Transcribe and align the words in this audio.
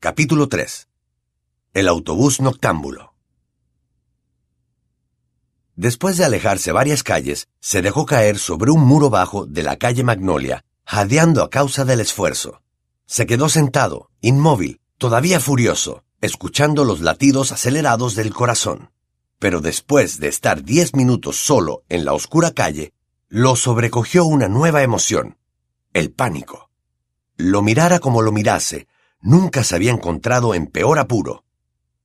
Capítulo 0.00 0.48
3 0.48 0.88
El 1.74 1.88
autobús 1.88 2.40
noctámbulo 2.40 3.14
Después 5.74 6.16
de 6.16 6.24
alejarse 6.24 6.70
varias 6.70 7.02
calles, 7.02 7.48
se 7.58 7.82
dejó 7.82 8.06
caer 8.06 8.38
sobre 8.38 8.70
un 8.70 8.86
muro 8.86 9.10
bajo 9.10 9.44
de 9.44 9.64
la 9.64 9.74
calle 9.76 10.04
Magnolia, 10.04 10.64
jadeando 10.84 11.42
a 11.42 11.50
causa 11.50 11.84
del 11.84 11.98
esfuerzo. 11.98 12.62
Se 13.06 13.26
quedó 13.26 13.48
sentado, 13.48 14.12
inmóvil, 14.20 14.80
todavía 14.98 15.40
furioso, 15.40 16.04
escuchando 16.20 16.84
los 16.84 17.00
latidos 17.00 17.50
acelerados 17.50 18.14
del 18.14 18.32
corazón. 18.32 18.92
Pero 19.40 19.60
después 19.60 20.20
de 20.20 20.28
estar 20.28 20.62
diez 20.62 20.94
minutos 20.94 21.44
solo 21.44 21.82
en 21.88 22.04
la 22.04 22.12
oscura 22.12 22.52
calle, 22.52 22.92
lo 23.28 23.56
sobrecogió 23.56 24.26
una 24.26 24.46
nueva 24.46 24.84
emoción, 24.84 25.38
el 25.92 26.12
pánico. 26.12 26.70
Lo 27.36 27.62
mirara 27.62 27.98
como 27.98 28.22
lo 28.22 28.30
mirase, 28.30 28.86
nunca 29.20 29.64
se 29.64 29.76
había 29.76 29.92
encontrado 29.92 30.54
en 30.54 30.66
peor 30.66 30.98
apuro. 30.98 31.44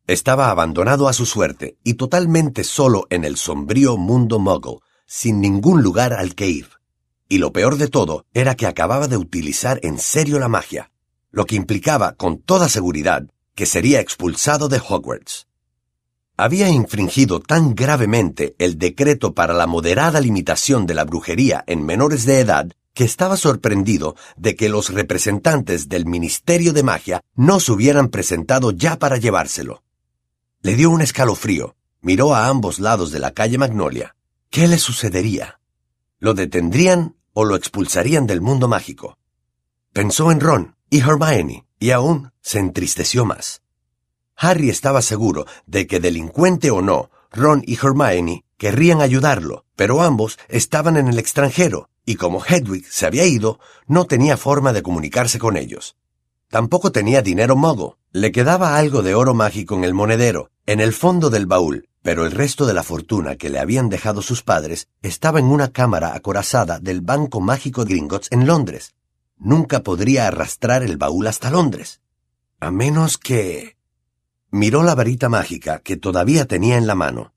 Estaba 0.07 0.49
abandonado 0.49 1.07
a 1.07 1.13
su 1.13 1.25
suerte 1.25 1.77
y 1.83 1.93
totalmente 1.93 2.63
solo 2.63 3.07
en 3.09 3.23
el 3.23 3.37
sombrío 3.37 3.97
mundo 3.97 4.39
muggle, 4.39 4.79
sin 5.05 5.39
ningún 5.39 5.81
lugar 5.81 6.13
al 6.13 6.35
que 6.35 6.47
ir. 6.47 6.69
Y 7.29 7.37
lo 7.37 7.53
peor 7.53 7.77
de 7.77 7.87
todo 7.87 8.25
era 8.33 8.55
que 8.55 8.67
acababa 8.67 9.07
de 9.07 9.17
utilizar 9.17 9.79
en 9.83 9.97
serio 9.97 10.39
la 10.39 10.49
magia, 10.49 10.91
lo 11.31 11.45
que 11.45 11.55
implicaba 11.55 12.13
con 12.13 12.39
toda 12.39 12.67
seguridad 12.67 13.23
que 13.55 13.65
sería 13.65 13.99
expulsado 13.99 14.67
de 14.67 14.81
Hogwarts. 14.85 15.47
Había 16.35 16.67
infringido 16.69 17.39
tan 17.39 17.75
gravemente 17.75 18.55
el 18.57 18.79
decreto 18.79 19.33
para 19.33 19.53
la 19.53 19.67
moderada 19.67 20.19
limitación 20.19 20.87
de 20.87 20.95
la 20.95 21.05
brujería 21.05 21.63
en 21.67 21.85
menores 21.85 22.25
de 22.25 22.39
edad 22.39 22.71
que 22.93 23.03
estaba 23.03 23.37
sorprendido 23.37 24.15
de 24.37 24.55
que 24.55 24.69
los 24.69 24.89
representantes 24.89 25.89
del 25.89 26.05
Ministerio 26.05 26.73
de 26.73 26.83
Magia 26.83 27.21
no 27.35 27.59
se 27.59 27.71
hubieran 27.71 28.09
presentado 28.09 28.71
ya 28.71 28.99
para 28.99 29.17
llevárselo. 29.17 29.83
Le 30.61 30.75
dio 30.75 30.91
un 30.91 31.01
escalofrío, 31.01 31.75
miró 32.01 32.35
a 32.35 32.47
ambos 32.47 32.79
lados 32.79 33.11
de 33.11 33.19
la 33.19 33.31
calle 33.31 33.57
Magnolia. 33.57 34.15
¿Qué 34.49 34.67
le 34.67 34.77
sucedería? 34.77 35.59
¿Lo 36.19 36.35
detendrían 36.35 37.15
o 37.33 37.45
lo 37.45 37.55
expulsarían 37.55 38.27
del 38.27 38.41
mundo 38.41 38.67
mágico? 38.67 39.17
Pensó 39.91 40.31
en 40.31 40.39
Ron 40.39 40.75
y 40.89 40.99
Hermione 40.99 41.65
y 41.79 41.91
aún 41.91 42.31
se 42.41 42.59
entristeció 42.59 43.25
más. 43.25 43.61
Harry 44.35 44.69
estaba 44.69 45.01
seguro 45.01 45.45
de 45.65 45.87
que 45.87 45.99
delincuente 45.99 46.69
o 46.71 46.81
no, 46.81 47.09
Ron 47.31 47.63
y 47.65 47.75
Hermione 47.75 48.45
querrían 48.57 49.01
ayudarlo, 49.01 49.65
pero 49.75 50.01
ambos 50.01 50.37
estaban 50.47 50.97
en 50.97 51.07
el 51.07 51.17
extranjero 51.17 51.89
y 52.05 52.15
como 52.15 52.43
Hedwig 52.43 52.85
se 52.89 53.05
había 53.05 53.25
ido, 53.25 53.59
no 53.87 54.05
tenía 54.05 54.37
forma 54.37 54.73
de 54.73 54.83
comunicarse 54.83 55.39
con 55.39 55.57
ellos. 55.57 55.95
Tampoco 56.49 56.91
tenía 56.91 57.21
dinero 57.21 57.55
mogo. 57.55 57.97
Le 58.11 58.31
quedaba 58.31 58.77
algo 58.77 59.01
de 59.01 59.15
oro 59.15 59.33
mágico 59.33 59.75
en 59.75 59.83
el 59.83 59.95
monedero, 59.95 60.51
en 60.67 60.81
el 60.81 60.93
fondo 60.93 61.31
del 61.31 61.47
baúl, 61.47 61.89
pero 62.03 62.25
el 62.25 62.31
resto 62.31 62.67
de 62.67 62.75
la 62.75 62.83
fortuna 62.83 63.37
que 63.37 63.49
le 63.49 63.57
habían 63.57 63.89
dejado 63.89 64.21
sus 64.21 64.43
padres 64.43 64.87
estaba 65.01 65.39
en 65.39 65.45
una 65.45 65.71
cámara 65.71 66.13
acorazada 66.13 66.79
del 66.79 67.01
Banco 67.01 67.41
Mágico 67.41 67.85
Gringotts 67.85 68.27
en 68.31 68.45
Londres. 68.45 68.93
Nunca 69.37 69.81
podría 69.81 70.27
arrastrar 70.27 70.83
el 70.83 70.97
baúl 70.97 71.25
hasta 71.25 71.49
Londres. 71.49 72.01
A 72.59 72.69
menos 72.69 73.17
que... 73.17 73.77
Miró 74.51 74.83
la 74.83 74.93
varita 74.93 75.29
mágica 75.29 75.79
que 75.79 75.97
todavía 75.97 76.45
tenía 76.45 76.77
en 76.77 76.85
la 76.85 76.93
mano. 76.93 77.33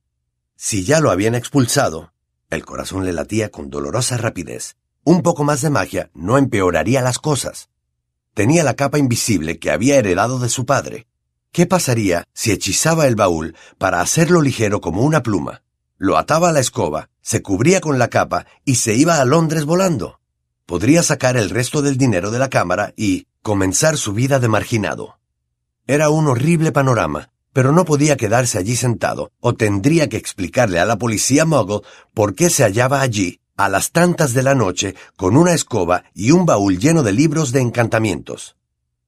Si 0.56 0.84
ya 0.84 1.00
lo 1.00 1.10
habían 1.10 1.34
expulsado, 1.34 2.12
el 2.50 2.64
corazón 2.64 3.04
le 3.04 3.12
latía 3.12 3.50
con 3.50 3.70
dolorosa 3.70 4.16
rapidez. 4.16 4.76
Un 5.04 5.22
poco 5.22 5.44
más 5.44 5.62
de 5.62 5.70
magia 5.70 6.10
no 6.14 6.38
empeoraría 6.38 7.02
las 7.02 7.18
cosas. 7.18 7.68
Tenía 8.34 8.64
la 8.64 8.74
capa 8.74 8.98
invisible 8.98 9.58
que 9.58 9.70
había 9.70 9.96
heredado 9.96 10.38
de 10.38 10.48
su 10.48 10.66
padre. 10.66 11.06
¿Qué 11.52 11.66
pasaría 11.66 12.24
si 12.34 12.52
hechizaba 12.52 13.06
el 13.06 13.16
baúl 13.16 13.56
para 13.78 14.00
hacerlo 14.00 14.42
ligero 14.42 14.80
como 14.80 15.02
una 15.02 15.22
pluma? 15.22 15.62
Lo 15.96 16.18
ataba 16.18 16.50
a 16.50 16.52
la 16.52 16.60
escoba, 16.60 17.08
se 17.22 17.40
cubría 17.40 17.80
con 17.80 17.98
la 17.98 18.08
capa 18.08 18.46
y 18.64 18.74
se 18.74 18.94
iba 18.94 19.20
a 19.20 19.24
Londres 19.24 19.64
volando. 19.64 20.20
Podría 20.66 21.02
sacar 21.02 21.36
el 21.36 21.48
resto 21.48 21.80
del 21.80 21.96
dinero 21.96 22.30
de 22.30 22.38
la 22.38 22.50
cámara 22.50 22.92
y 22.96 23.26
comenzar 23.40 23.96
su 23.96 24.12
vida 24.12 24.38
de 24.38 24.48
marginado. 24.48 25.18
Era 25.86 26.10
un 26.10 26.26
horrible 26.26 26.72
panorama, 26.72 27.30
pero 27.56 27.72
no 27.72 27.86
podía 27.86 28.18
quedarse 28.18 28.58
allí 28.58 28.76
sentado, 28.76 29.32
o 29.40 29.54
tendría 29.54 30.10
que 30.10 30.18
explicarle 30.18 30.78
a 30.78 30.84
la 30.84 30.98
policía 30.98 31.46
Muggle 31.46 31.80
por 32.12 32.34
qué 32.34 32.50
se 32.50 32.64
hallaba 32.64 33.00
allí, 33.00 33.40
a 33.56 33.70
las 33.70 33.92
tantas 33.92 34.34
de 34.34 34.42
la 34.42 34.54
noche, 34.54 34.94
con 35.16 35.38
una 35.38 35.54
escoba 35.54 36.04
y 36.12 36.32
un 36.32 36.44
baúl 36.44 36.78
lleno 36.78 37.02
de 37.02 37.14
libros 37.14 37.52
de 37.52 37.62
encantamientos. 37.62 38.58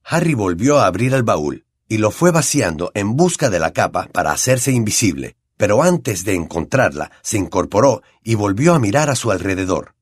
Harry 0.02 0.32
volvió 0.32 0.78
a 0.78 0.86
abrir 0.86 1.12
el 1.12 1.24
baúl, 1.24 1.66
y 1.88 1.98
lo 1.98 2.10
fue 2.10 2.30
vaciando 2.30 2.90
en 2.94 3.16
busca 3.16 3.50
de 3.50 3.58
la 3.58 3.74
capa 3.74 4.08
para 4.14 4.32
hacerse 4.32 4.72
invisible, 4.72 5.36
pero 5.58 5.82
antes 5.82 6.24
de 6.24 6.34
encontrarla, 6.34 7.10
se 7.20 7.36
incorporó 7.36 8.00
y 8.24 8.34
volvió 8.34 8.72
a 8.72 8.78
mirar 8.78 9.10
a 9.10 9.14
su 9.14 9.30
alrededor. 9.30 9.94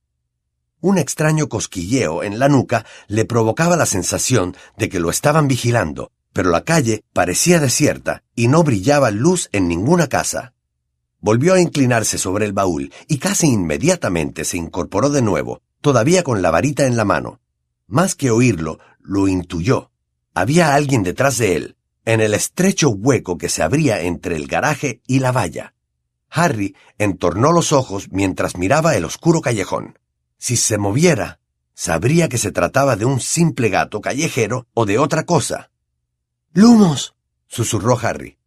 Un 0.81 0.99
extraño 0.99 1.49
cosquilleo 1.49 2.23
en 2.23 2.39
la 2.39 2.49
nuca 2.49 2.87
le 3.09 3.25
provocaba 3.25 3.75
la 3.75 3.87
sensación 3.87 4.57
de 4.79 4.89
que 4.89 5.01
lo 5.01 5.11
estaban 5.11 5.49
vigilando, 5.49 6.13
pero 6.37 6.51
la 6.51 6.65
calle 6.65 7.03
parecía 7.15 7.61
desierta 7.61 8.23
y 8.35 8.49
no 8.49 8.63
brillaba 8.63 9.11
luz 9.11 9.49
en 9.53 9.69
ninguna 9.69 10.07
casa. 10.07 10.53
Volvió 11.19 11.55
a 11.55 11.61
inclinarse 11.63 12.19
sobre 12.19 12.45
el 12.45 12.53
baúl 12.53 12.93
y 13.09 13.17
casi 13.17 13.47
inmediatamente 13.47 14.45
se 14.45 14.59
incorporó 14.59 15.09
de 15.09 15.23
nuevo, 15.23 15.63
todavía 15.81 16.23
con 16.23 16.43
la 16.43 16.51
varita 16.51 16.85
en 16.85 16.95
la 16.95 17.07
mano. 17.07 17.41
Más 17.87 18.15
que 18.15 18.31
oírlo, 18.31 18.79
lo 19.01 19.29
intuyó. 19.29 19.91
Había 20.35 20.75
alguien 20.75 21.03
detrás 21.03 21.39
de 21.39 21.57
él, 21.57 21.77
en 22.05 22.21
el 22.21 22.35
estrecho 22.35 22.91
hueco 22.91 23.39
que 23.39 23.49
se 23.49 23.63
abría 23.63 24.03
entre 24.03 24.37
el 24.37 24.47
garaje 24.47 25.01
y 25.07 25.21
la 25.21 25.33
valla. 25.33 25.73
Harry 26.29 26.77
entornó 26.99 27.51
los 27.51 27.73
ojos 27.73 28.09
mientras 28.11 28.59
miraba 28.59 28.95
el 28.95 29.07
oscuro 29.07 29.41
callejón. 29.41 29.99
Si 30.37 30.59
se 30.59 30.77
moviera, 30.77 31.41
sabría 31.73 32.29
que 32.29 32.37
se 32.37 32.53
trataba 32.53 32.97
de 32.97 33.07
un 33.07 33.21
simple 33.21 33.71
gato 33.71 34.03
callejero 34.03 34.67
o 34.75 34.85
de 34.85 34.99
otra 34.99 35.25
cosa. 35.25 35.71
¡Lumos! 36.57 37.15
susurró 37.49 37.99
Harry. 38.01 38.39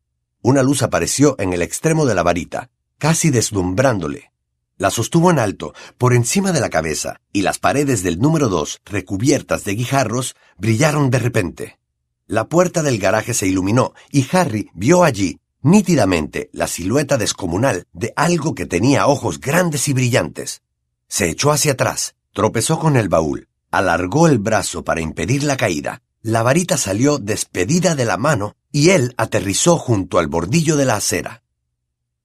Una 0.41 0.63
luz 0.63 0.81
apareció 0.81 1.35
en 1.37 1.53
el 1.53 1.61
extremo 1.61 2.07
de 2.07 2.15
la 2.15 2.23
varita, 2.23 2.71
casi 2.97 3.29
deslumbrándole. 3.29 4.31
La 4.77 4.89
sostuvo 4.89 5.29
en 5.29 5.37
alto, 5.37 5.75
por 5.99 6.15
encima 6.15 6.51
de 6.51 6.59
la 6.59 6.71
cabeza, 6.71 7.21
y 7.31 7.43
las 7.43 7.59
paredes 7.59 8.01
del 8.01 8.17
número 8.17 8.49
dos, 8.49 8.81
recubiertas 8.83 9.63
de 9.63 9.75
guijarros, 9.75 10.35
brillaron 10.57 11.11
de 11.11 11.19
repente. 11.19 11.79
La 12.25 12.47
puerta 12.47 12.81
del 12.81 12.97
garaje 12.97 13.35
se 13.35 13.45
iluminó, 13.45 13.93
y 14.09 14.25
Harry 14.31 14.71
vio 14.73 15.03
allí, 15.03 15.39
nítidamente, 15.61 16.49
la 16.51 16.65
silueta 16.65 17.15
descomunal 17.15 17.85
de 17.93 18.11
algo 18.15 18.55
que 18.55 18.65
tenía 18.65 19.05
ojos 19.05 19.39
grandes 19.39 19.87
y 19.87 19.93
brillantes. 19.93 20.63
Se 21.07 21.29
echó 21.29 21.51
hacia 21.51 21.73
atrás, 21.73 22.15
tropezó 22.33 22.79
con 22.79 22.97
el 22.97 23.07
baúl, 23.07 23.49
alargó 23.69 24.27
el 24.27 24.39
brazo 24.39 24.83
para 24.83 24.99
impedir 24.99 25.43
la 25.43 25.57
caída, 25.57 26.01
la 26.21 26.43
varita 26.43 26.77
salió 26.77 27.17
despedida 27.17 27.95
de 27.95 28.05
la 28.05 28.17
mano 28.17 28.55
y 28.71 28.89
él 28.89 29.13
aterrizó 29.17 29.77
junto 29.77 30.19
al 30.19 30.27
bordillo 30.27 30.75
de 30.75 30.85
la 30.85 30.95
acera. 30.95 31.43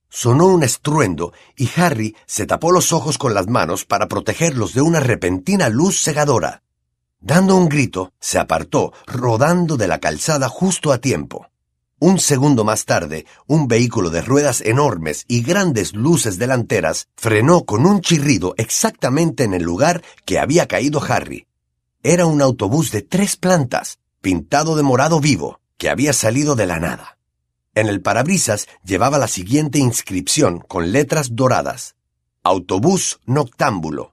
Sonó 0.08 0.46
un 0.46 0.62
estruendo 0.62 1.32
y 1.56 1.68
Harry 1.76 2.16
se 2.26 2.46
tapó 2.46 2.70
los 2.70 2.92
ojos 2.92 3.18
con 3.18 3.34
las 3.34 3.46
manos 3.46 3.84
para 3.84 4.08
protegerlos 4.08 4.74
de 4.74 4.80
una 4.80 5.00
repentina 5.00 5.68
luz 5.68 6.00
cegadora. 6.00 6.62
Dando 7.20 7.56
un 7.56 7.68
grito, 7.68 8.12
se 8.20 8.38
apartó, 8.38 8.92
rodando 9.06 9.76
de 9.76 9.88
la 9.88 9.98
calzada 9.98 10.48
justo 10.48 10.92
a 10.92 10.98
tiempo. 10.98 11.48
Un 11.98 12.18
segundo 12.18 12.64
más 12.64 12.84
tarde, 12.84 13.24
un 13.46 13.66
vehículo 13.66 14.10
de 14.10 14.20
ruedas 14.20 14.60
enormes 14.60 15.24
y 15.26 15.42
grandes 15.42 15.94
luces 15.94 16.38
delanteras 16.38 17.08
frenó 17.16 17.64
con 17.64 17.86
un 17.86 18.00
chirrido 18.00 18.54
exactamente 18.58 19.44
en 19.44 19.54
el 19.54 19.62
lugar 19.62 20.02
que 20.26 20.38
había 20.38 20.68
caído 20.68 21.02
Harry. 21.02 21.46
Era 22.06 22.26
un 22.26 22.42
autobús 22.42 22.90
de 22.90 23.00
tres 23.00 23.36
plantas, 23.36 23.98
pintado 24.20 24.76
de 24.76 24.82
morado 24.82 25.20
vivo, 25.20 25.60
que 25.78 25.88
había 25.88 26.12
salido 26.12 26.54
de 26.54 26.66
la 26.66 26.78
nada. 26.78 27.16
En 27.74 27.86
el 27.86 28.02
parabrisas 28.02 28.68
llevaba 28.84 29.16
la 29.16 29.26
siguiente 29.26 29.78
inscripción 29.78 30.58
con 30.58 30.92
letras 30.92 31.34
doradas. 31.34 31.96
Autobús 32.42 33.20
noctámbulo. 33.24 34.12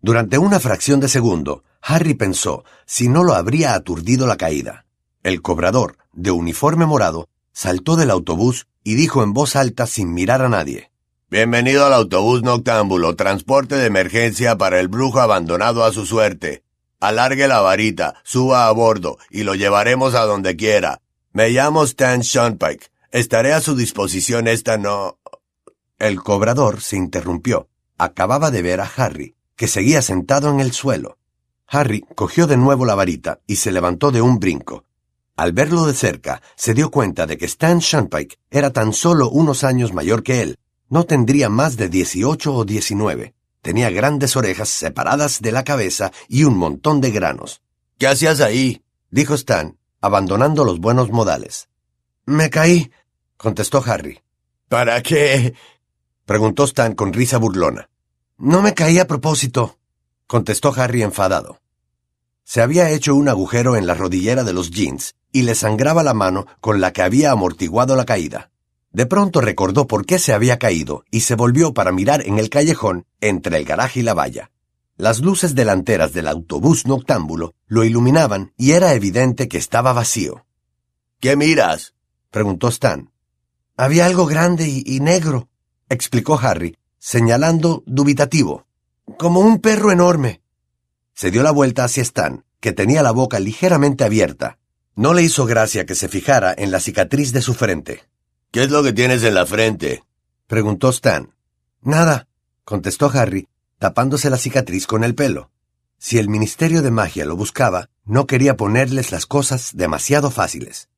Durante 0.00 0.38
una 0.38 0.58
fracción 0.58 1.00
de 1.00 1.08
segundo, 1.08 1.64
Harry 1.82 2.14
pensó 2.14 2.64
si 2.86 3.10
no 3.10 3.24
lo 3.24 3.34
habría 3.34 3.74
aturdido 3.74 4.26
la 4.26 4.38
caída. 4.38 4.86
El 5.22 5.42
cobrador, 5.42 5.98
de 6.14 6.30
uniforme 6.30 6.86
morado, 6.86 7.28
saltó 7.52 7.96
del 7.96 8.10
autobús 8.10 8.68
y 8.84 8.94
dijo 8.94 9.22
en 9.22 9.34
voz 9.34 9.54
alta 9.54 9.86
sin 9.86 10.14
mirar 10.14 10.40
a 10.40 10.48
nadie. 10.48 10.90
Bienvenido 11.28 11.84
al 11.84 11.92
autobús 11.92 12.42
noctámbulo, 12.42 13.16
transporte 13.16 13.74
de 13.74 13.84
emergencia 13.84 14.56
para 14.56 14.80
el 14.80 14.88
brujo 14.88 15.20
abandonado 15.20 15.84
a 15.84 15.92
su 15.92 16.06
suerte. 16.06 16.62
Alargue 17.02 17.48
la 17.48 17.60
varita, 17.60 18.14
suba 18.22 18.68
a 18.68 18.70
bordo 18.70 19.18
y 19.28 19.42
lo 19.42 19.56
llevaremos 19.56 20.14
a 20.14 20.20
donde 20.20 20.54
quiera. 20.54 21.00
Me 21.32 21.48
llamo 21.50 21.82
Stan 21.82 22.20
Shonpike. 22.20 22.92
Estaré 23.10 23.54
a 23.54 23.60
su 23.60 23.74
disposición 23.74 24.46
esta 24.46 24.78
no. 24.78 25.18
El 25.98 26.22
cobrador 26.22 26.80
se 26.80 26.96
interrumpió. 26.96 27.68
Acababa 27.98 28.52
de 28.52 28.62
ver 28.62 28.80
a 28.80 28.88
Harry, 28.96 29.34
que 29.56 29.66
seguía 29.66 30.00
sentado 30.00 30.48
en 30.50 30.60
el 30.60 30.70
suelo. 30.70 31.18
Harry 31.66 32.04
cogió 32.14 32.46
de 32.46 32.56
nuevo 32.56 32.84
la 32.84 32.94
varita 32.94 33.40
y 33.48 33.56
se 33.56 33.72
levantó 33.72 34.12
de 34.12 34.22
un 34.22 34.38
brinco. 34.38 34.84
Al 35.34 35.50
verlo 35.50 35.86
de 35.86 35.94
cerca, 35.94 36.40
se 36.54 36.72
dio 36.72 36.92
cuenta 36.92 37.26
de 37.26 37.36
que 37.36 37.46
Stan 37.46 37.80
Shunpike 37.80 38.38
era 38.48 38.70
tan 38.70 38.92
solo 38.92 39.28
unos 39.28 39.64
años 39.64 39.92
mayor 39.92 40.22
que 40.22 40.40
él. 40.40 40.56
No 40.88 41.02
tendría 41.02 41.48
más 41.48 41.76
de 41.76 41.88
18 41.88 42.54
o 42.54 42.64
19. 42.64 43.34
Tenía 43.62 43.90
grandes 43.90 44.36
orejas 44.36 44.68
separadas 44.68 45.40
de 45.40 45.52
la 45.52 45.62
cabeza 45.62 46.10
y 46.28 46.44
un 46.44 46.58
montón 46.58 47.00
de 47.00 47.12
granos. 47.12 47.62
¿Qué 47.96 48.08
hacías 48.08 48.40
ahí? 48.40 48.82
dijo 49.10 49.34
Stan, 49.34 49.78
abandonando 50.00 50.64
los 50.64 50.80
buenos 50.80 51.10
modales. 51.10 51.68
Me 52.26 52.50
caí, 52.50 52.90
contestó 53.36 53.82
Harry. 53.86 54.20
¿Para 54.68 55.00
qué? 55.02 55.54
preguntó 56.26 56.64
Stan 56.64 56.94
con 56.94 57.12
risa 57.12 57.38
burlona. 57.38 57.88
No 58.36 58.62
me 58.62 58.74
caí 58.74 58.98
a 58.98 59.06
propósito, 59.06 59.78
contestó 60.26 60.72
Harry 60.76 61.02
enfadado. 61.02 61.60
Se 62.42 62.60
había 62.62 62.90
hecho 62.90 63.14
un 63.14 63.28
agujero 63.28 63.76
en 63.76 63.86
la 63.86 63.94
rodillera 63.94 64.42
de 64.42 64.52
los 64.52 64.70
jeans 64.70 65.14
y 65.30 65.42
le 65.42 65.54
sangraba 65.54 66.02
la 66.02 66.14
mano 66.14 66.46
con 66.60 66.80
la 66.80 66.92
que 66.92 67.02
había 67.02 67.30
amortiguado 67.30 67.94
la 67.94 68.04
caída. 68.04 68.51
De 68.92 69.06
pronto 69.06 69.40
recordó 69.40 69.86
por 69.86 70.04
qué 70.04 70.18
se 70.18 70.34
había 70.34 70.58
caído 70.58 71.04
y 71.10 71.20
se 71.20 71.34
volvió 71.34 71.72
para 71.72 71.92
mirar 71.92 72.26
en 72.26 72.38
el 72.38 72.50
callejón 72.50 73.06
entre 73.20 73.56
el 73.56 73.64
garaje 73.64 74.00
y 74.00 74.02
la 74.02 74.12
valla. 74.12 74.50
Las 74.98 75.20
luces 75.20 75.54
delanteras 75.54 76.12
del 76.12 76.28
autobús 76.28 76.86
noctámbulo 76.86 77.54
lo 77.66 77.84
iluminaban 77.84 78.52
y 78.58 78.72
era 78.72 78.92
evidente 78.92 79.48
que 79.48 79.56
estaba 79.56 79.94
vacío. 79.94 80.46
¿Qué 81.20 81.36
miras? 81.36 81.94
preguntó 82.30 82.68
Stan. 82.68 83.10
Había 83.76 84.04
algo 84.04 84.26
grande 84.26 84.68
y, 84.68 84.82
y 84.84 85.00
negro, 85.00 85.48
explicó 85.88 86.38
Harry, 86.38 86.76
señalando 86.98 87.82
dubitativo. 87.86 88.66
Como 89.18 89.40
un 89.40 89.58
perro 89.60 89.90
enorme. 89.90 90.42
Se 91.14 91.30
dio 91.30 91.42
la 91.42 91.50
vuelta 91.50 91.84
hacia 91.84 92.02
Stan, 92.02 92.44
que 92.60 92.72
tenía 92.72 93.02
la 93.02 93.10
boca 93.10 93.40
ligeramente 93.40 94.04
abierta. 94.04 94.58
No 94.94 95.14
le 95.14 95.22
hizo 95.22 95.46
gracia 95.46 95.86
que 95.86 95.94
se 95.94 96.08
fijara 96.08 96.54
en 96.56 96.70
la 96.70 96.78
cicatriz 96.78 97.32
de 97.32 97.40
su 97.40 97.54
frente. 97.54 98.02
¿Qué 98.52 98.64
es 98.64 98.70
lo 98.70 98.82
que 98.82 98.92
tienes 98.92 99.24
en 99.24 99.32
la 99.32 99.46
frente? 99.46 100.04
preguntó 100.46 100.90
Stan. 100.90 101.34
Nada, 101.80 102.28
contestó 102.64 103.10
Harry, 103.14 103.48
tapándose 103.78 104.28
la 104.28 104.36
cicatriz 104.36 104.86
con 104.86 105.04
el 105.04 105.14
pelo. 105.14 105.50
Si 105.96 106.18
el 106.18 106.28
Ministerio 106.28 106.82
de 106.82 106.90
Magia 106.90 107.24
lo 107.24 107.34
buscaba, 107.34 107.88
no 108.04 108.26
quería 108.26 108.58
ponerles 108.58 109.10
las 109.10 109.24
cosas 109.24 109.70
demasiado 109.72 110.30
fáciles. 110.30 110.90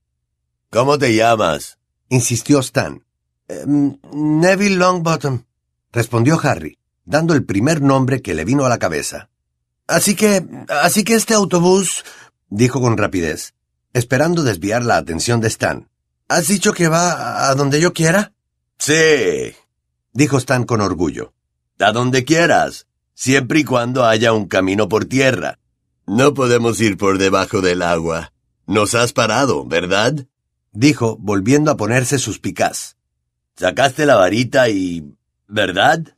¿Cómo 0.69 0.99
te 0.99 1.15
llamas? 1.15 1.79
insistió 2.09 2.59
Stan. 2.59 3.05
Em, 3.47 3.99
Neville 4.13 4.75
Longbottom, 4.75 5.45
respondió 5.93 6.41
Harry, 6.43 6.77
dando 7.05 7.35
el 7.35 7.45
primer 7.45 7.81
nombre 7.81 8.21
que 8.21 8.35
le 8.35 8.45
vino 8.45 8.67
a 8.67 8.69
la 8.69 8.79
cabeza. 8.79 9.31
Así 9.87 10.17
que, 10.17 10.45
así 10.69 11.05
que 11.05 11.15
este 11.15 11.35
autobús, 11.35 12.05
dijo 12.49 12.81
con 12.81 12.97
rapidez, 12.97 13.55
esperando 13.93 14.43
desviar 14.43 14.85
la 14.85 14.97
atención 14.97 15.41
de 15.41 15.47
Stan. 15.47 15.89
¿Has 16.29 16.49
dicho 16.49 16.73
que 16.73 16.89
va 16.89 17.49
a 17.49 17.55
donde 17.55 17.81
yo 17.81 17.93
quiera? 17.93 18.33
Sí, 18.79 19.55
dijo 20.13 20.39
Stan 20.39 20.65
con 20.65 20.81
orgullo. 20.81 21.33
A 21.79 21.93
donde 21.93 22.25
quieras, 22.25 22.87
siempre 23.15 23.61
y 23.61 23.65
cuando 23.65 24.05
haya 24.05 24.33
un 24.33 24.47
camino 24.47 24.89
por 24.89 25.05
tierra. 25.05 25.59
No 26.07 26.35
podemos 26.35 26.81
ir 26.81 26.97
por 26.97 27.19
debajo 27.19 27.61
del 27.61 27.83
agua. 27.83 28.33
Nos 28.67 28.95
has 28.95 29.13
parado, 29.13 29.65
¿verdad? 29.65 30.27
dijo, 30.75 31.17
volviendo 31.19 31.71
a 31.71 31.77
ponerse 31.77 32.19
suspicaz. 32.19 32.97
Sacaste 33.57 34.05
la 34.05 34.17
varita 34.17 34.69
y... 34.69 35.15
¿verdad? 35.47 36.17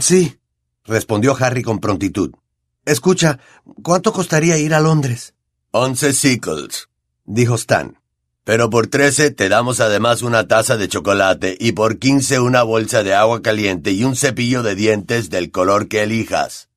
Sí, 0.00 0.38
respondió 0.84 1.36
Harry 1.38 1.62
con 1.62 1.78
prontitud. 1.78 2.32
Escucha, 2.84 3.38
¿cuánto 3.82 4.12
costaría 4.12 4.56
ir 4.56 4.74
a 4.74 4.80
Londres? 4.80 5.34
Once 5.70 6.12
sickles, 6.14 6.88
dijo 7.24 7.54
Stan. 7.54 7.97
Pero 8.48 8.70
por 8.70 8.86
trece 8.86 9.30
te 9.30 9.50
damos 9.50 9.78
además 9.78 10.22
una 10.22 10.48
taza 10.48 10.78
de 10.78 10.88
chocolate 10.88 11.54
y 11.60 11.72
por 11.72 11.98
quince 11.98 12.40
una 12.40 12.62
bolsa 12.62 13.02
de 13.02 13.12
agua 13.12 13.42
caliente 13.42 13.90
y 13.90 14.04
un 14.04 14.16
cepillo 14.16 14.62
de 14.62 14.74
dientes 14.74 15.28
del 15.28 15.50
color 15.50 15.86
que 15.86 16.02
elijas. 16.02 16.70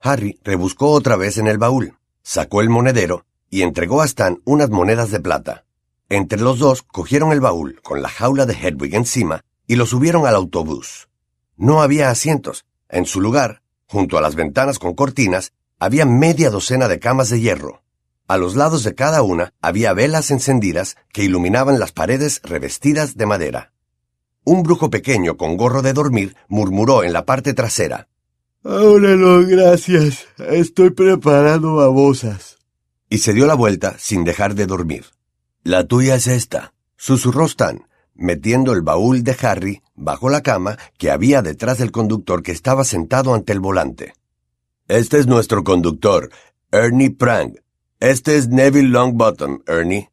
Harry 0.00 0.38
rebuscó 0.44 0.90
otra 0.90 1.16
vez 1.16 1.38
en 1.38 1.46
el 1.46 1.56
baúl, 1.56 1.96
sacó 2.22 2.60
el 2.60 2.68
monedero 2.68 3.24
y 3.48 3.62
entregó 3.62 4.02
a 4.02 4.04
Stan 4.04 4.42
unas 4.44 4.68
monedas 4.68 5.10
de 5.10 5.20
plata. 5.20 5.64
Entre 6.10 6.38
los 6.38 6.58
dos 6.58 6.82
cogieron 6.82 7.32
el 7.32 7.40
baúl 7.40 7.80
con 7.80 8.02
la 8.02 8.10
jaula 8.10 8.44
de 8.44 8.52
Hedwig 8.52 8.94
encima 8.94 9.46
y 9.66 9.76
lo 9.76 9.86
subieron 9.86 10.26
al 10.26 10.34
autobús. 10.34 11.08
No 11.56 11.80
había 11.80 12.10
asientos. 12.10 12.66
En 12.90 13.06
su 13.06 13.22
lugar, 13.22 13.62
junto 13.86 14.18
a 14.18 14.20
las 14.20 14.34
ventanas 14.34 14.78
con 14.78 14.92
cortinas, 14.92 15.54
había 15.78 16.04
media 16.04 16.50
docena 16.50 16.86
de 16.86 16.98
camas 16.98 17.30
de 17.30 17.40
hierro. 17.40 17.82
A 18.32 18.38
los 18.38 18.56
lados 18.56 18.82
de 18.82 18.94
cada 18.94 19.20
una 19.20 19.52
había 19.60 19.92
velas 19.92 20.30
encendidas 20.30 20.96
que 21.12 21.22
iluminaban 21.22 21.78
las 21.78 21.92
paredes 21.92 22.40
revestidas 22.42 23.14
de 23.18 23.26
madera. 23.26 23.74
Un 24.42 24.62
brujo 24.62 24.88
pequeño 24.88 25.36
con 25.36 25.58
gorro 25.58 25.82
de 25.82 25.92
dormir 25.92 26.34
murmuró 26.48 27.04
en 27.04 27.12
la 27.12 27.26
parte 27.26 27.52
trasera. 27.52 28.08
Ahora 28.64 29.16
no, 29.16 29.46
gracias. 29.46 30.28
Estoy 30.38 30.92
preparando 30.92 31.74
babosas. 31.74 32.56
Y 33.10 33.18
se 33.18 33.34
dio 33.34 33.46
la 33.46 33.52
vuelta 33.52 33.96
sin 33.98 34.24
dejar 34.24 34.54
de 34.54 34.64
dormir. 34.64 35.04
La 35.62 35.84
tuya 35.86 36.14
es 36.14 36.26
esta, 36.26 36.72
susurró 36.96 37.44
Stan, 37.44 37.86
metiendo 38.14 38.72
el 38.72 38.80
baúl 38.80 39.24
de 39.24 39.36
Harry 39.42 39.82
bajo 39.94 40.30
la 40.30 40.40
cama 40.40 40.78
que 40.96 41.10
había 41.10 41.42
detrás 41.42 41.76
del 41.76 41.92
conductor 41.92 42.42
que 42.42 42.52
estaba 42.52 42.84
sentado 42.84 43.34
ante 43.34 43.52
el 43.52 43.60
volante. 43.60 44.14
Este 44.88 45.18
es 45.18 45.26
nuestro 45.26 45.64
conductor, 45.64 46.30
Ernie 46.70 47.10
Prang. 47.10 47.61
Este 48.02 48.36
es 48.36 48.48
Neville 48.48 48.88
Longbottom, 48.88 49.60
Ernie. 49.64 50.10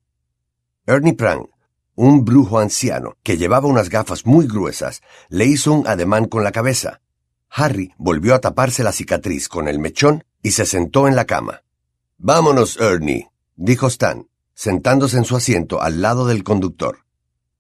Ernie 0.86 1.16
Prang, 1.16 1.48
un 1.96 2.24
brujo 2.24 2.60
anciano 2.60 3.18
que 3.24 3.36
llevaba 3.36 3.68
unas 3.68 3.90
gafas 3.90 4.28
muy 4.28 4.46
gruesas, 4.46 5.02
le 5.30 5.46
hizo 5.46 5.74
un 5.74 5.88
ademán 5.88 6.26
con 6.26 6.44
la 6.44 6.52
cabeza. 6.52 7.02
Harry 7.50 7.92
volvió 7.98 8.36
a 8.36 8.42
taparse 8.42 8.84
la 8.84 8.92
cicatriz 8.92 9.50
con 9.50 9.68
el 9.68 9.80
mechón 9.80 10.24
y 10.44 10.52
se 10.52 10.68
sentó 10.68 11.08
en 11.08 11.16
la 11.16 11.26
cama. 11.26 11.64
Vámonos, 12.20 12.78
Ernie, 12.80 13.32
dijo 13.56 13.88
Stan, 13.88 14.28
sentándose 14.54 15.18
en 15.18 15.26
su 15.26 15.36
asiento 15.36 15.82
al 15.82 16.00
lado 16.00 16.28
del 16.28 16.44
conductor. 16.44 17.00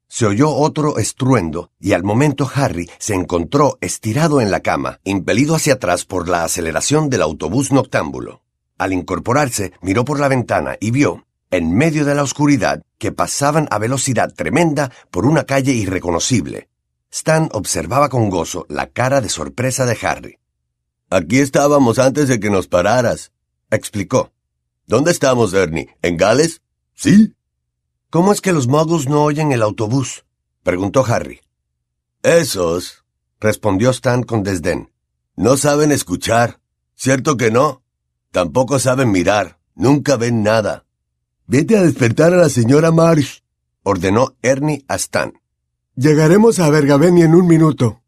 Se 0.07 0.27
oyó 0.27 0.51
otro 0.51 0.99
estruendo 0.99 1.71
y 1.79 1.93
al 1.93 2.03
momento 2.03 2.47
Harry 2.53 2.87
se 2.99 3.15
encontró 3.15 3.79
estirado 3.81 4.41
en 4.41 4.51
la 4.51 4.59
cama, 4.59 4.99
impelido 5.05 5.55
hacia 5.55 5.73
atrás 5.73 6.05
por 6.05 6.29
la 6.29 6.43
aceleración 6.43 7.09
del 7.09 7.23
autobús 7.23 7.71
noctámbulo. 7.71 8.43
Al 8.79 8.93
incorporarse, 8.93 9.73
miró 9.81 10.03
por 10.03 10.19
la 10.19 10.27
ventana 10.27 10.77
y 10.79 10.89
vio, 10.89 11.27
en 11.51 11.75
medio 11.75 12.05
de 12.05 12.15
la 12.15 12.23
oscuridad, 12.23 12.81
que 12.97 13.11
pasaban 13.11 13.67
a 13.69 13.77
velocidad 13.77 14.33
tremenda 14.33 14.91
por 15.11 15.27
una 15.27 15.43
calle 15.43 15.73
irreconocible. 15.73 16.69
Stan 17.11 17.49
observaba 17.51 18.09
con 18.09 18.29
gozo 18.29 18.65
la 18.69 18.87
cara 18.87 19.21
de 19.21 19.29
sorpresa 19.29 19.85
de 19.85 19.97
Harry. 20.01 20.39
Aquí 21.11 21.39
estábamos 21.39 21.99
antes 21.99 22.27
de 22.27 22.39
que 22.39 22.49
nos 22.49 22.67
pararas, 22.67 23.31
explicó. 23.69 24.31
¿Dónde 24.87 25.11
estamos, 25.11 25.53
Ernie? 25.53 25.95
¿En 26.01 26.17
Gales? 26.17 26.61
Sí, 26.95 27.35
¿Cómo 28.11 28.31
es 28.31 28.41
que 28.41 28.53
los 28.53 28.67
muggles 28.67 29.07
no 29.07 29.23
oyen 29.23 29.51
el 29.51 29.61
autobús? 29.61 30.25
preguntó 30.63 31.05
Harry. 31.05 31.41
Esos, 32.23 33.05
respondió 33.39 33.91
Stan 33.91 34.23
con 34.23 34.41
desdén, 34.41 34.91
no 35.35 35.57
saben 35.57 35.91
escuchar. 35.91 36.59
¿Cierto 36.95 37.37
que 37.37 37.51
no? 37.51 37.83
Tampoco 38.31 38.79
saben 38.79 39.11
mirar. 39.11 39.59
Nunca 39.75 40.17
ven 40.17 40.43
nada. 40.43 40.85
Vete 41.47 41.77
a 41.77 41.81
despertar 41.81 42.33
a 42.33 42.37
la 42.37 42.49
señora 42.49 42.91
Marsh, 42.91 43.39
ordenó 43.81 44.35
Ernie 44.41 44.83
a 44.87 44.95
Stan. 44.95 45.33
Llegaremos 45.95 46.59
a 46.59 46.69
Bergaveni 46.69 47.23
en 47.23 47.33
un 47.33 47.47
minuto. 47.47 48.03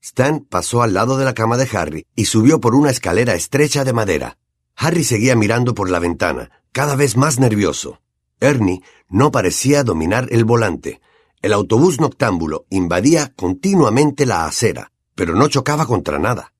Stan 0.00 0.40
pasó 0.40 0.82
al 0.82 0.94
lado 0.94 1.18
de 1.18 1.24
la 1.24 1.34
cama 1.34 1.58
de 1.58 1.68
Harry 1.76 2.06
y 2.16 2.24
subió 2.24 2.60
por 2.60 2.74
una 2.74 2.90
escalera 2.90 3.34
estrecha 3.34 3.84
de 3.84 3.92
madera. 3.92 4.38
Harry 4.76 5.04
seguía 5.04 5.36
mirando 5.36 5.74
por 5.74 5.90
la 5.90 5.98
ventana, 5.98 6.50
cada 6.72 6.96
vez 6.96 7.16
más 7.16 7.38
nervioso. 7.38 8.00
Ernie 8.40 8.82
no 9.08 9.30
parecía 9.30 9.84
dominar 9.84 10.28
el 10.30 10.44
volante. 10.44 11.02
El 11.42 11.52
autobús 11.52 12.00
noctámbulo 12.00 12.66
invadía 12.70 13.34
continuamente 13.34 14.24
la 14.24 14.46
acera, 14.46 14.92
pero 15.14 15.34
no 15.34 15.48
chocaba 15.48 15.84
contra 15.86 16.18
nada. 16.18 16.54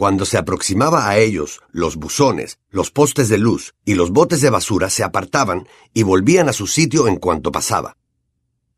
Cuando 0.00 0.24
se 0.24 0.38
aproximaba 0.38 1.10
a 1.10 1.18
ellos, 1.18 1.60
los 1.72 1.96
buzones, 1.96 2.58
los 2.70 2.90
postes 2.90 3.28
de 3.28 3.36
luz 3.36 3.74
y 3.84 3.96
los 3.96 4.12
botes 4.12 4.40
de 4.40 4.48
basura 4.48 4.88
se 4.88 5.04
apartaban 5.04 5.68
y 5.92 6.04
volvían 6.04 6.48
a 6.48 6.54
su 6.54 6.66
sitio 6.66 7.06
en 7.06 7.16
cuanto 7.16 7.52
pasaba. 7.52 7.98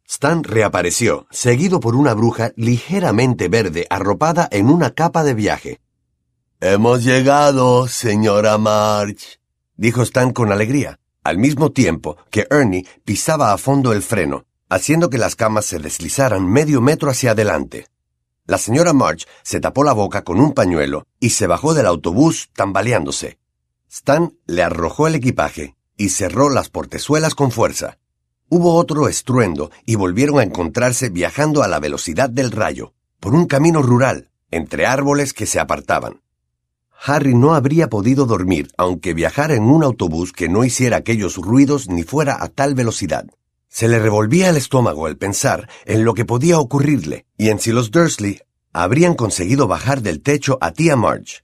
Stan 0.05 0.43
reapareció, 0.43 1.29
seguido 1.31 1.79
por 1.79 1.95
una 1.95 2.14
bruja 2.14 2.50
ligeramente 2.57 3.47
verde 3.47 3.87
arropada 3.88 4.49
en 4.50 4.69
una 4.69 4.95
capa 4.95 5.23
de 5.23 5.35
viaje. 5.35 5.81
Hemos 6.59 7.05
llegado, 7.05 7.87
señora 7.87 8.59
March, 8.59 9.38
dijo 9.76 10.02
Stan 10.02 10.33
con 10.33 10.50
alegría 10.50 10.99
al 11.23 11.38
mismo 11.38 11.71
tiempo 11.71 12.17
que 12.33 12.49
Ernie 12.50 12.85
pisaba 13.05 13.52
a 13.52 13.59
fondo 13.59 13.93
el 13.93 14.02
freno, 14.02 14.45
haciendo 14.69 15.09
que 15.09 15.19
las 15.19 15.37
camas 15.37 15.67
se 15.67 15.79
deslizaran 15.79 16.45
medio 16.45 16.81
metro 16.81 17.11
hacia 17.11 17.31
adelante. 17.31 17.92
La 18.45 18.59
señora 18.59 18.93
March 18.93 19.27
se 19.45 19.61
tapó 19.61 19.85
la 19.85 19.93
boca 19.93 20.25
con 20.25 20.41
un 20.41 20.53
pañuelo 20.53 21.07
y 21.21 21.31
se 21.31 21.47
bajó 21.47 21.75
del 21.75 21.87
autobús 21.87 22.51
tambaleándose. 22.55 23.39
Stan 23.89 24.37
le 24.47 24.65
arrojó 24.65 25.07
el 25.07 25.15
equipaje 25.15 25.77
y 25.97 26.09
cerró 26.09 26.51
las 26.51 26.69
portezuelas 26.69 27.37
con 27.37 27.53
fuerza. 27.53 27.99
Hubo 28.49 28.75
otro 28.75 29.07
estruendo 29.07 29.71
y 29.87 29.95
volvieron 29.95 30.41
a 30.41 30.43
encontrarse 30.43 31.09
viajando 31.09 31.63
a 31.63 31.69
la 31.69 31.79
velocidad 31.79 32.29
del 32.29 32.51
rayo, 32.51 32.95
por 33.21 33.33
un 33.35 33.47
camino 33.47 33.81
rural, 33.81 34.31
entre 34.51 34.87
árboles 34.87 35.33
que 35.33 35.47
se 35.47 35.61
apartaban. 35.61 36.21
Harry 37.05 37.35
no 37.35 37.55
habría 37.55 37.89
podido 37.89 38.27
dormir 38.27 38.73
aunque 38.77 39.15
viajara 39.15 39.55
en 39.55 39.63
un 39.63 39.85
autobús 39.85 40.33
que 40.33 40.49
no 40.49 40.65
hiciera 40.65 40.97
aquellos 40.97 41.37
ruidos 41.37 41.89
ni 41.89 42.03
fuera 42.03 42.43
a 42.43 42.49
tal 42.49 42.75
velocidad. 42.75 43.27
Se 43.73 43.88
le 43.88 43.99
revolvía 43.99 44.50
el 44.50 44.59
estómago 44.59 45.07
al 45.07 45.17
pensar 45.17 45.67
en 45.87 46.05
lo 46.05 46.12
que 46.12 46.26
podía 46.26 46.59
ocurrirle 46.59 47.25
y 47.38 47.49
en 47.49 47.59
si 47.59 47.73
los 47.73 47.91
Dursley 47.91 48.43
habrían 48.75 49.14
conseguido 49.14 49.67
bajar 49.67 50.02
del 50.02 50.21
techo 50.21 50.59
a 50.61 50.73
tía 50.73 50.95
Marge. 50.95 51.38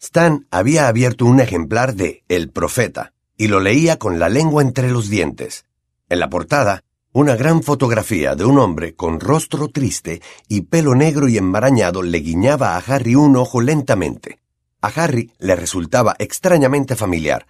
Stan 0.00 0.46
había 0.50 0.88
abierto 0.88 1.26
un 1.26 1.40
ejemplar 1.40 1.94
de 1.94 2.24
El 2.28 2.48
Profeta 2.48 3.12
y 3.36 3.48
lo 3.48 3.60
leía 3.60 3.98
con 3.98 4.18
la 4.18 4.30
lengua 4.30 4.62
entre 4.62 4.90
los 4.90 5.10
dientes. 5.10 5.66
En 6.08 6.20
la 6.20 6.30
portada, 6.30 6.84
una 7.12 7.36
gran 7.36 7.62
fotografía 7.62 8.34
de 8.34 8.46
un 8.46 8.58
hombre 8.58 8.94
con 8.94 9.20
rostro 9.20 9.68
triste 9.68 10.22
y 10.48 10.62
pelo 10.62 10.94
negro 10.94 11.28
y 11.28 11.36
enmarañado 11.36 12.02
le 12.02 12.18
guiñaba 12.20 12.76
a 12.76 12.78
Harry 12.78 13.14
un 13.14 13.36
ojo 13.36 13.60
lentamente. 13.60 14.38
A 14.80 14.88
Harry 14.88 15.32
le 15.38 15.54
resultaba 15.54 16.16
extrañamente 16.18 16.96
familiar. 16.96 17.46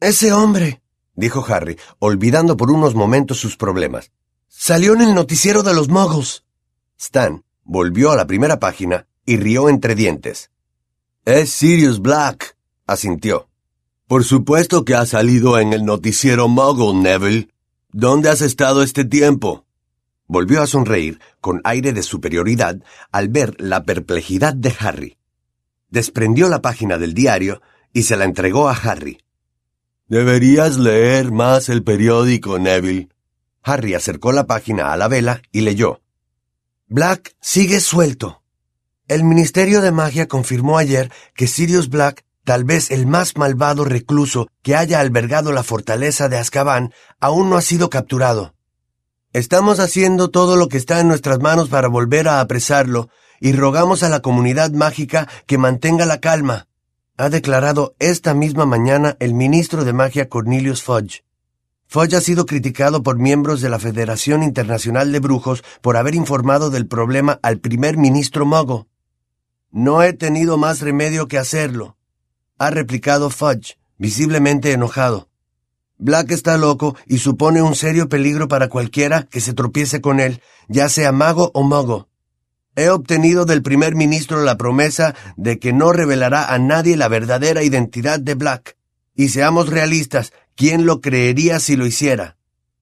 Ese 0.00 0.34
hombre, 0.34 0.82
dijo 1.14 1.44
Harry, 1.48 1.78
olvidando 1.98 2.56
por 2.56 2.70
unos 2.70 2.94
momentos 2.94 3.38
sus 3.38 3.56
problemas. 3.56 4.10
Salió 4.48 4.94
en 4.94 5.02
el 5.02 5.14
noticiero 5.14 5.62
de 5.62 5.74
los 5.74 5.88
muggles. 5.88 6.44
Stan 6.98 7.44
volvió 7.64 8.12
a 8.12 8.16
la 8.16 8.26
primera 8.26 8.60
página 8.60 9.06
y 9.26 9.36
rió 9.36 9.68
entre 9.68 9.94
dientes. 9.94 10.50
Es 11.24 11.50
Sirius 11.50 12.00
Black, 12.00 12.56
asintió. 12.86 13.48
Por 14.06 14.24
supuesto 14.24 14.84
que 14.84 14.94
ha 14.94 15.06
salido 15.06 15.58
en 15.58 15.72
el 15.72 15.84
noticiero 15.84 16.48
Muggle, 16.48 17.00
Neville. 17.00 17.48
¿Dónde 17.90 18.28
has 18.28 18.42
estado 18.42 18.82
este 18.82 19.04
tiempo? 19.04 19.64
Volvió 20.26 20.62
a 20.62 20.66
sonreír 20.66 21.20
con 21.40 21.60
aire 21.64 21.92
de 21.92 22.02
superioridad 22.02 22.76
al 23.12 23.28
ver 23.28 23.56
la 23.58 23.84
perplejidad 23.84 24.54
de 24.54 24.74
Harry. 24.78 25.16
Desprendió 25.88 26.48
la 26.48 26.60
página 26.60 26.98
del 26.98 27.14
diario 27.14 27.62
y 27.92 28.02
se 28.02 28.16
la 28.16 28.24
entregó 28.24 28.68
a 28.68 28.74
Harry. 28.74 29.23
Deberías 30.08 30.76
leer 30.76 31.32
más 31.32 31.68
el 31.68 31.82
periódico, 31.82 32.58
Neville. 32.58 33.08
Harry 33.62 33.94
acercó 33.94 34.32
la 34.32 34.46
página 34.46 34.92
a 34.92 34.96
la 34.96 35.08
vela 35.08 35.42
y 35.50 35.62
leyó. 35.62 36.00
Black 36.86 37.34
sigue 37.40 37.80
suelto. 37.80 38.42
El 39.08 39.24
Ministerio 39.24 39.80
de 39.80 39.92
Magia 39.92 40.28
confirmó 40.28 40.78
ayer 40.78 41.10
que 41.34 41.46
Sirius 41.46 41.88
Black 41.88 42.24
Tal 42.44 42.64
vez 42.64 42.90
el 42.90 43.06
más 43.06 43.38
malvado 43.38 43.86
recluso 43.86 44.48
que 44.62 44.76
haya 44.76 45.00
albergado 45.00 45.50
la 45.50 45.62
fortaleza 45.62 46.28
de 46.28 46.36
Azkaban 46.36 46.92
aún 47.18 47.48
no 47.48 47.56
ha 47.56 47.62
sido 47.62 47.88
capturado. 47.88 48.54
Estamos 49.32 49.80
haciendo 49.80 50.28
todo 50.28 50.56
lo 50.56 50.68
que 50.68 50.76
está 50.76 51.00
en 51.00 51.08
nuestras 51.08 51.40
manos 51.40 51.70
para 51.70 51.88
volver 51.88 52.28
a 52.28 52.40
apresarlo 52.40 53.08
y 53.40 53.52
rogamos 53.52 54.02
a 54.02 54.10
la 54.10 54.20
comunidad 54.20 54.70
mágica 54.72 55.26
que 55.46 55.56
mantenga 55.56 56.04
la 56.04 56.20
calma, 56.20 56.68
ha 57.16 57.28
declarado 57.28 57.94
esta 57.98 58.34
misma 58.34 58.66
mañana 58.66 59.16
el 59.20 59.34
ministro 59.34 59.84
de 59.84 59.92
magia 59.92 60.28
Cornelius 60.28 60.82
Fudge. 60.82 61.24
Fudge 61.86 62.14
ha 62.14 62.20
sido 62.20 62.46
criticado 62.46 63.02
por 63.02 63.18
miembros 63.18 63.60
de 63.60 63.68
la 63.68 63.78
Federación 63.78 64.42
Internacional 64.42 65.12
de 65.12 65.20
Brujos 65.20 65.62
por 65.80 65.96
haber 65.96 66.14
informado 66.14 66.70
del 66.70 66.86
problema 66.86 67.38
al 67.42 67.58
primer 67.58 67.96
ministro 67.96 68.46
Mogo. 68.46 68.88
No 69.70 70.02
he 70.02 70.12
tenido 70.12 70.56
más 70.56 70.80
remedio 70.80 71.28
que 71.28 71.38
hacerlo 71.38 71.96
ha 72.58 72.70
replicado 72.70 73.30
Fudge, 73.30 73.78
visiblemente 73.98 74.72
enojado. 74.72 75.28
Black 75.96 76.30
está 76.30 76.56
loco 76.56 76.96
y 77.06 77.18
supone 77.18 77.62
un 77.62 77.74
serio 77.74 78.08
peligro 78.08 78.48
para 78.48 78.68
cualquiera 78.68 79.24
que 79.24 79.40
se 79.40 79.54
tropiece 79.54 80.00
con 80.00 80.20
él, 80.20 80.40
ya 80.68 80.88
sea 80.88 81.12
mago 81.12 81.50
o 81.54 81.62
mogo. 81.62 82.08
He 82.76 82.88
obtenido 82.90 83.44
del 83.44 83.62
primer 83.62 83.94
ministro 83.94 84.42
la 84.42 84.56
promesa 84.56 85.14
de 85.36 85.58
que 85.58 85.72
no 85.72 85.92
revelará 85.92 86.52
a 86.52 86.58
nadie 86.58 86.96
la 86.96 87.08
verdadera 87.08 87.62
identidad 87.62 88.18
de 88.18 88.34
Black. 88.34 88.76
Y 89.14 89.28
seamos 89.28 89.68
realistas, 89.68 90.32
¿quién 90.56 90.84
lo 90.84 91.00
creería 91.00 91.60
si 91.60 91.76
lo 91.76 91.86
hiciera? 91.86 92.36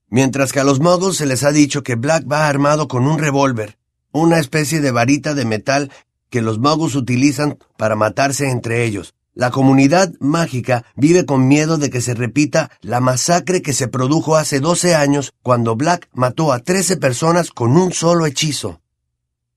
Mientras 0.09 0.53
que 0.53 0.61
a 0.61 0.65
los 0.65 0.81
mogos 0.81 1.17
se 1.17 1.27
les 1.27 1.45
ha 1.45 1.53
dicho 1.53 1.83
que 1.83 1.95
Black 1.95 2.25
va 2.31 2.49
armado 2.49 2.89
con 2.89 3.07
un 3.07 3.19
revólver, 3.19 3.79
una 4.13 4.39
especie 4.39 4.81
de 4.81 4.91
varita 4.91 5.35
de 5.35 5.45
metal 5.45 5.91
que 6.31 6.41
los 6.43 6.59
mogos 6.59 6.95
utilizan 6.95 7.59
para 7.77 7.97
matarse 7.97 8.51
entre 8.51 8.85
ellos. 8.85 9.15
La 9.35 9.51
comunidad 9.51 10.13
mágica 10.21 10.85
vive 10.97 11.25
con 11.25 11.49
miedo 11.49 11.79
de 11.79 11.89
que 11.89 12.03
se 12.03 12.13
repita 12.13 12.71
la 12.83 13.01
masacre 13.01 13.63
que 13.63 13.73
se 13.73 13.89
produjo 13.89 14.37
hace 14.37 14.61
12 14.61 14.95
años 14.95 15.33
cuando 15.43 15.77
Black 15.77 16.09
mató 16.13 16.53
a 16.53 16.59
13 16.59 16.99
personas 16.99 17.51
con 17.51 17.79
un 17.79 17.93
solo 17.93 18.27
hechizo. 18.27 18.82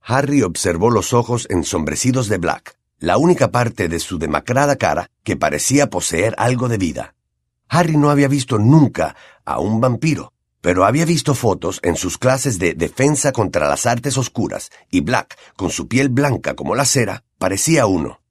Harry 0.07 0.43
observó 0.43 0.91
los 0.91 1.13
ojos 1.13 1.47
ensombrecidos 1.49 2.29
de 2.29 2.37
Black, 2.37 2.77
la 2.99 3.17
única 3.17 3.49
parte 3.49 3.89
de 3.89 3.99
su 3.99 4.19
demacrada 4.19 4.75
cara 4.75 5.09
que 5.23 5.35
parecía 5.35 5.89
poseer 5.89 6.35
algo 6.37 6.69
de 6.69 6.77
vida. 6.77 7.15
Harry 7.69 7.97
no 7.97 8.11
había 8.11 8.27
visto 8.27 8.59
nunca 8.59 9.15
a 9.45 9.59
un 9.59 9.81
vampiro, 9.81 10.31
pero 10.61 10.85
había 10.85 11.05
visto 11.05 11.33
fotos 11.33 11.79
en 11.81 11.95
sus 11.95 12.19
clases 12.19 12.59
de 12.59 12.75
defensa 12.75 13.31
contra 13.31 13.67
las 13.67 13.87
artes 13.87 14.15
oscuras, 14.17 14.69
y 14.91 15.01
Black, 15.01 15.37
con 15.55 15.71
su 15.71 15.87
piel 15.87 16.09
blanca 16.09 16.53
como 16.53 16.75
la 16.75 16.85
cera, 16.85 17.23
parecía 17.39 17.87
uno. 17.87 18.21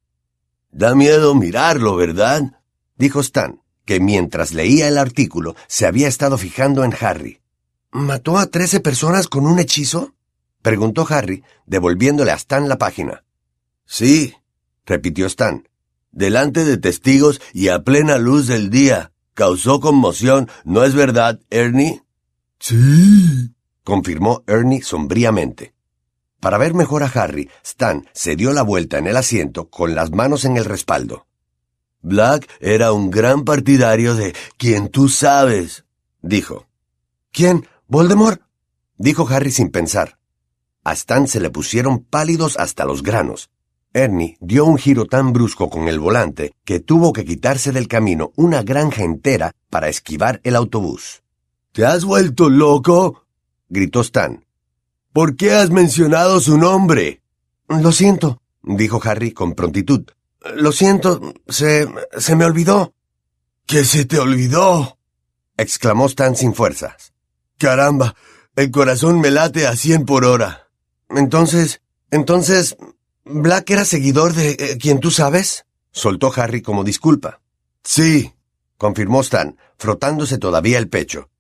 Da 0.71 0.95
miedo 0.95 1.35
mirarlo, 1.35 1.97
¿verdad? 1.97 2.61
dijo 2.97 3.19
Stan, 3.21 3.63
que 3.85 3.99
mientras 3.99 4.53
leía 4.53 4.87
el 4.87 4.97
artículo 4.97 5.57
se 5.67 5.87
había 5.87 6.07
estado 6.07 6.39
fijando 6.39 6.85
en 6.85 6.95
Harry. 7.01 7.41
¿Mató 7.91 8.39
a 8.39 8.47
trece 8.47 8.79
personas 8.79 9.27
con 9.27 9.45
un 9.45 9.59
hechizo? 9.59 10.15
Preguntó 10.65 11.07
Harry, 11.11 11.45
devolviéndole 11.67 12.33
a 12.33 12.37
Stan 12.37 12.71
la 12.71 12.79
página. 12.79 13.23
Sí, 13.85 14.35
repitió 14.87 15.27
Stan. 15.27 15.69
Delante 16.11 16.65
de 16.65 16.79
testigos 16.79 17.43
y 17.53 17.69
a 17.69 17.85
plena 17.85 18.17
luz 18.17 18.47
del 18.47 18.71
día. 18.71 19.13
Causó 19.35 19.79
conmoción, 19.79 20.49
¿no 20.65 20.85
es 20.85 20.95
verdad, 20.95 21.39
Ernie? 21.51 22.03
Sí, 22.59 23.55
confirmó 23.83 24.43
Ernie 24.47 24.81
sombríamente. 24.81 25.75
Para 26.41 26.57
ver 26.57 26.73
mejor 26.73 27.03
a 27.03 27.09
Harry, 27.09 27.51
Stan 27.63 28.09
se 28.15 28.35
dio 28.35 28.55
la 28.55 28.63
vuelta 28.63 28.97
en 28.97 29.07
el 29.07 29.19
asiento 29.19 29.69
con 29.69 29.95
las 29.95 30.13
manos 30.13 30.47
en 30.47 30.57
el 30.57 30.65
respaldo. 30.65 31.27
Black 32.01 32.49
era 32.61 32.93
un 32.93 33.11
gran 33.11 33.45
partidario 33.45 34.15
de 34.15 34.35
quien 34.57 34.89
tú 34.89 35.11
sabes, 35.11 35.85
dijo. 36.23 36.67
¿Quién? 37.33 37.67
¿Voldemort? 37.87 38.41
dijo 38.97 39.29
Harry 39.29 39.51
sin 39.51 39.71
pensar. 39.71 40.19
A 40.85 40.93
Stan 40.93 41.27
se 41.27 41.41
le 41.41 41.49
pusieron 41.49 42.05
pálidos 42.05 42.59
hasta 42.59 42.85
los 42.85 43.03
granos. 43.03 43.49
Ernie 43.95 44.37
dio 44.41 44.67
un 44.67 44.77
giro 44.77 45.07
tan 45.07 45.33
brusco 45.33 45.71
con 45.71 45.89
el 45.89 45.99
volante 45.99 46.53
que 46.65 46.79
tuvo 46.81 47.15
que 47.15 47.25
quitarse 47.25 47.73
del 47.73 47.89
camino 47.89 48.33
una 48.37 48.63
granja 48.63 49.03
entera 49.03 49.53
para 49.71 49.89
esquivar 49.89 50.41
el 50.45 50.57
autobús. 50.57 51.23
¿Te 51.73 51.87
has 51.87 52.05
vuelto 52.05 52.51
loco? 52.51 53.25
gritó 53.69 54.03
Stan. 54.03 54.45
¿Por 55.13 55.37
qué 55.37 55.55
has 55.55 55.71
mencionado 55.71 56.39
su 56.41 56.59
nombre? 56.59 57.23
Lo 57.69 57.91
siento, 57.91 58.43
dijo 58.63 59.01
Harry 59.03 59.33
con 59.33 59.55
prontitud. 59.55 60.05
Lo 60.55 60.71
siento, 60.73 61.33
se... 61.49 61.89
se 62.19 62.37
me 62.37 62.45
olvidó. 62.45 62.93
¿Qué 63.65 63.85
se 63.85 64.05
te 64.05 64.19
olvidó? 64.19 64.99
exclamó 65.57 66.07
Stan 66.07 66.37
sin 66.37 66.53
fuerzas. 66.53 67.15
Caramba, 67.57 68.15
el 68.55 68.71
corazón 68.71 69.21
me 69.21 69.31
late 69.31 69.67
a 69.67 69.77
cien 69.77 70.05
por 70.05 70.27
hora. 70.27 70.64
Entonces, 71.17 71.81
entonces, 72.11 72.77
¿Black 73.25 73.71
era 73.71 73.85
seguidor 73.85 74.35
de 74.35 74.51
eh, 74.51 74.79
quien 74.79 75.01
tú 75.01 75.11
sabes? 75.11 75.65
soltó 75.93 76.33
Harry 76.35 76.61
como 76.61 76.85
disculpa. 76.85 77.41
Sí, 77.83 78.35
confirmó 78.77 79.21
Stan, 79.21 79.57
frotándose 79.79 80.39
todavía 80.39 80.79
el 80.79 80.89
pecho. 80.89 81.31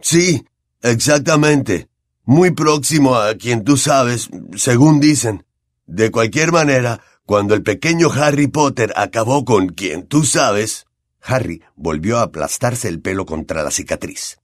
Sí, 0.00 0.46
exactamente 0.82 1.88
muy 2.28 2.50
próximo 2.50 3.14
a 3.14 3.34
quien 3.36 3.64
tú 3.64 3.78
sabes, 3.78 4.28
según 4.54 5.00
dicen. 5.00 5.46
De 5.86 6.10
cualquier 6.10 6.52
manera, 6.52 7.00
cuando 7.24 7.54
el 7.54 7.62
pequeño 7.62 8.12
Harry 8.12 8.48
Potter 8.48 8.92
acabó 8.96 9.46
con 9.46 9.70
quien 9.70 10.06
tú 10.06 10.24
sabes, 10.24 10.84
Harry 11.22 11.62
volvió 11.74 12.18
a 12.18 12.24
aplastarse 12.24 12.88
el 12.88 13.00
pelo 13.00 13.24
contra 13.24 13.62
la 13.62 13.70
cicatriz. 13.70 14.40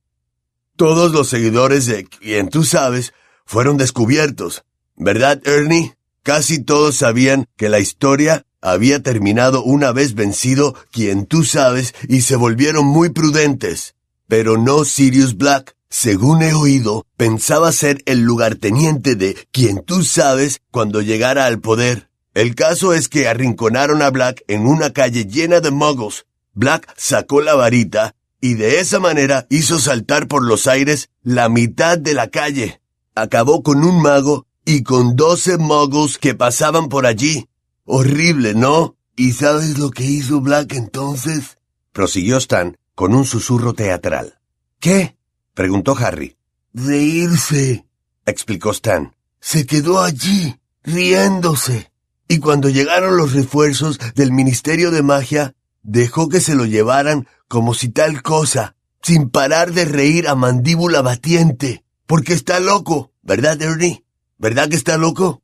Todos 0.76 1.12
los 1.12 1.28
seguidores 1.28 1.84
de 1.84 2.04
quien 2.04 2.48
tú 2.48 2.64
sabes 2.64 3.12
fueron 3.44 3.76
descubiertos, 3.76 4.64
¿verdad, 4.96 5.40
Ernie? 5.46 5.94
Casi 6.22 6.58
todos 6.58 6.96
sabían 6.96 7.46
que 7.56 7.68
la 7.68 7.80
historia 7.80 8.46
había 8.62 9.02
terminado 9.02 9.62
una 9.62 9.92
vez 9.92 10.14
vencido 10.14 10.74
quien 10.90 11.26
tú 11.26 11.44
sabes 11.44 11.94
y 12.08 12.22
se 12.22 12.36
volvieron 12.36 12.86
muy 12.86 13.10
prudentes. 13.10 13.94
Pero 14.26 14.56
no 14.56 14.86
Sirius 14.86 15.36
Black, 15.36 15.76
según 15.90 16.42
he 16.42 16.54
oído, 16.54 17.06
pensaba 17.18 17.72
ser 17.72 18.02
el 18.06 18.22
lugarteniente 18.22 19.16
de 19.16 19.36
quien 19.52 19.82
tú 19.84 20.02
sabes 20.02 20.62
cuando 20.70 21.02
llegara 21.02 21.44
al 21.44 21.60
poder. 21.60 22.08
El 22.32 22.54
caso 22.54 22.94
es 22.94 23.08
que 23.08 23.28
arrinconaron 23.28 24.00
a 24.00 24.10
Black 24.10 24.42
en 24.48 24.66
una 24.66 24.94
calle 24.94 25.26
llena 25.26 25.60
de 25.60 25.70
muggles. 25.70 26.24
Black 26.54 26.92
sacó 26.96 27.42
la 27.42 27.54
varita 27.54 28.14
y 28.40 28.54
de 28.54 28.80
esa 28.80 28.98
manera 28.98 29.46
hizo 29.50 29.78
saltar 29.78 30.26
por 30.26 30.42
los 30.42 30.66
aires 30.66 31.10
la 31.22 31.48
mitad 31.48 31.98
de 31.98 32.14
la 32.14 32.28
calle. 32.28 32.80
Acabó 33.14 33.62
con 33.62 33.84
un 33.84 34.00
mago 34.00 34.46
y 34.64 34.82
con 34.82 35.16
doce 35.16 35.58
muggles 35.58 36.18
que 36.18 36.34
pasaban 36.34 36.88
por 36.88 37.06
allí. 37.06 37.48
Horrible, 37.84 38.54
¿no? 38.54 38.96
¿Y 39.16 39.32
sabes 39.32 39.78
lo 39.78 39.90
que 39.90 40.04
hizo 40.04 40.40
Black 40.40 40.72
entonces? 40.72 41.58
prosiguió 41.92 42.38
Stan 42.38 42.76
con 42.94 43.14
un 43.14 43.24
susurro 43.24 43.74
teatral. 43.74 44.40
¿Qué? 44.80 45.16
preguntó 45.54 45.96
Harry. 45.96 46.36
Reírse, 46.72 47.86
explicó 48.26 48.72
Stan. 48.72 49.14
Se 49.40 49.66
quedó 49.66 50.02
allí, 50.02 50.56
riéndose. 50.82 51.92
Y 52.26 52.38
cuando 52.38 52.68
llegaron 52.68 53.16
los 53.16 53.32
refuerzos 53.32 53.98
del 54.14 54.32
Ministerio 54.32 54.90
de 54.90 55.02
Magia, 55.02 55.54
dejó 55.82 56.28
que 56.28 56.40
se 56.40 56.54
lo 56.54 56.64
llevaran 56.64 57.28
como 57.46 57.74
si 57.74 57.90
tal 57.90 58.22
cosa, 58.22 58.74
sin 59.02 59.28
parar 59.28 59.72
de 59.72 59.84
reír 59.84 60.26
a 60.26 60.34
mandíbula 60.34 61.02
batiente, 61.02 61.84
porque 62.06 62.32
está 62.32 62.58
loco, 62.58 63.12
¿verdad, 63.22 63.60
Ernie? 63.60 64.03
¿Verdad 64.44 64.68
que 64.68 64.76
está 64.76 64.98
loco? 64.98 65.40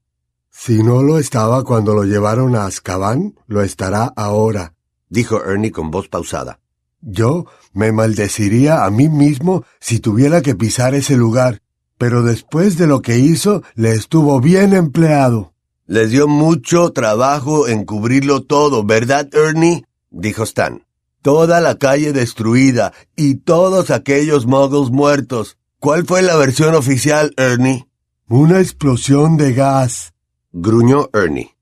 Si 0.50 0.82
no 0.82 1.02
lo 1.02 1.18
estaba 1.18 1.64
cuando 1.64 1.94
lo 1.94 2.04
llevaron 2.04 2.54
a 2.54 2.66
Azkaban, 2.66 3.34
lo 3.46 3.62
estará 3.62 4.12
ahora, 4.14 4.74
dijo 5.08 5.42
Ernie 5.42 5.72
con 5.72 5.90
voz 5.90 6.08
pausada. 6.08 6.60
Yo 7.00 7.46
me 7.72 7.92
maldeciría 7.92 8.84
a 8.84 8.90
mí 8.90 9.08
mismo 9.08 9.64
si 9.80 10.00
tuviera 10.00 10.42
que 10.42 10.54
pisar 10.54 10.94
ese 10.94 11.16
lugar, 11.16 11.62
pero 11.96 12.22
después 12.22 12.76
de 12.76 12.86
lo 12.86 13.00
que 13.00 13.16
hizo, 13.16 13.62
le 13.74 13.92
estuvo 13.92 14.38
bien 14.38 14.74
empleado. 14.74 15.54
Les 15.86 16.10
dio 16.10 16.28
mucho 16.28 16.90
trabajo 16.90 17.68
en 17.68 17.86
cubrirlo 17.86 18.42
todo, 18.42 18.84
¿verdad, 18.84 19.34
Ernie? 19.34 19.86
dijo 20.10 20.42
Stan. 20.42 20.84
Toda 21.22 21.62
la 21.62 21.76
calle 21.78 22.12
destruida 22.12 22.92
y 23.16 23.36
todos 23.36 23.90
aquellos 23.90 24.44
muggles 24.44 24.90
muertos. 24.90 25.56
¿Cuál 25.78 26.04
fue 26.04 26.20
la 26.20 26.36
versión 26.36 26.74
oficial, 26.74 27.32
Ernie? 27.38 27.86
Una 28.32 28.60
explosión 28.60 29.36
de 29.36 29.54
gas, 29.54 30.14
gruñó 30.52 31.10
Ernie. 31.12 31.56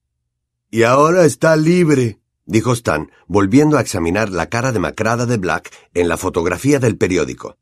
Y 0.71 0.83
ahora 0.83 1.25
está 1.25 1.57
libre, 1.57 2.21
dijo 2.45 2.75
Stan, 2.75 3.11
volviendo 3.27 3.79
a 3.79 3.81
examinar 3.81 4.29
la 4.29 4.51
cara 4.51 4.71
demacrada 4.71 5.25
de 5.25 5.39
Black 5.39 5.71
en 5.95 6.09
la 6.09 6.19
fotografía 6.19 6.79
del 6.79 6.99
periódico. 6.99 7.57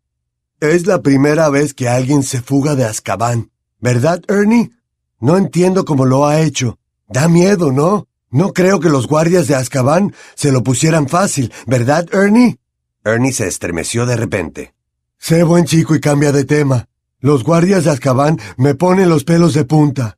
Es 0.59 0.89
la 0.89 1.03
primera 1.03 1.49
vez 1.51 1.73
que 1.73 1.89
alguien 1.89 2.25
se 2.25 2.43
fuga 2.43 2.75
de 2.75 2.85
Azkaban, 2.85 3.53
¿verdad, 3.79 4.25
Ernie? 4.27 4.73
No 5.21 5.37
entiendo 5.37 5.85
cómo 5.85 6.05
lo 6.05 6.27
ha 6.27 6.41
hecho. 6.41 6.81
Da 7.07 7.29
miedo, 7.29 7.71
¿no? 7.71 8.09
No 8.31 8.53
creo 8.53 8.81
que 8.81 8.89
los 8.89 9.07
guardias 9.07 9.47
de 9.47 9.55
Azkaban 9.55 10.17
se 10.35 10.51
lo 10.51 10.65
pusieran 10.65 11.09
fácil, 11.09 11.53
¿verdad, 11.69 12.13
Ernie? 12.13 12.59
Ernie 13.05 13.33
se 13.33 13.47
estremeció 13.47 14.05
de 14.05 14.17
repente. 14.17 14.75
Sé 15.17 15.45
buen 15.45 15.65
chico 15.65 15.95
y 15.95 16.01
cambia 16.01 16.33
de 16.33 16.45
tema. 16.45 16.89
Los 17.27 17.43
guardias 17.43 17.83
de 17.83 17.91
Azkaban 17.91 18.39
me 18.57 18.77
ponen 18.77 19.09
los 19.09 19.25
pelos 19.25 19.53
de 19.53 19.65
punta. 19.65 20.17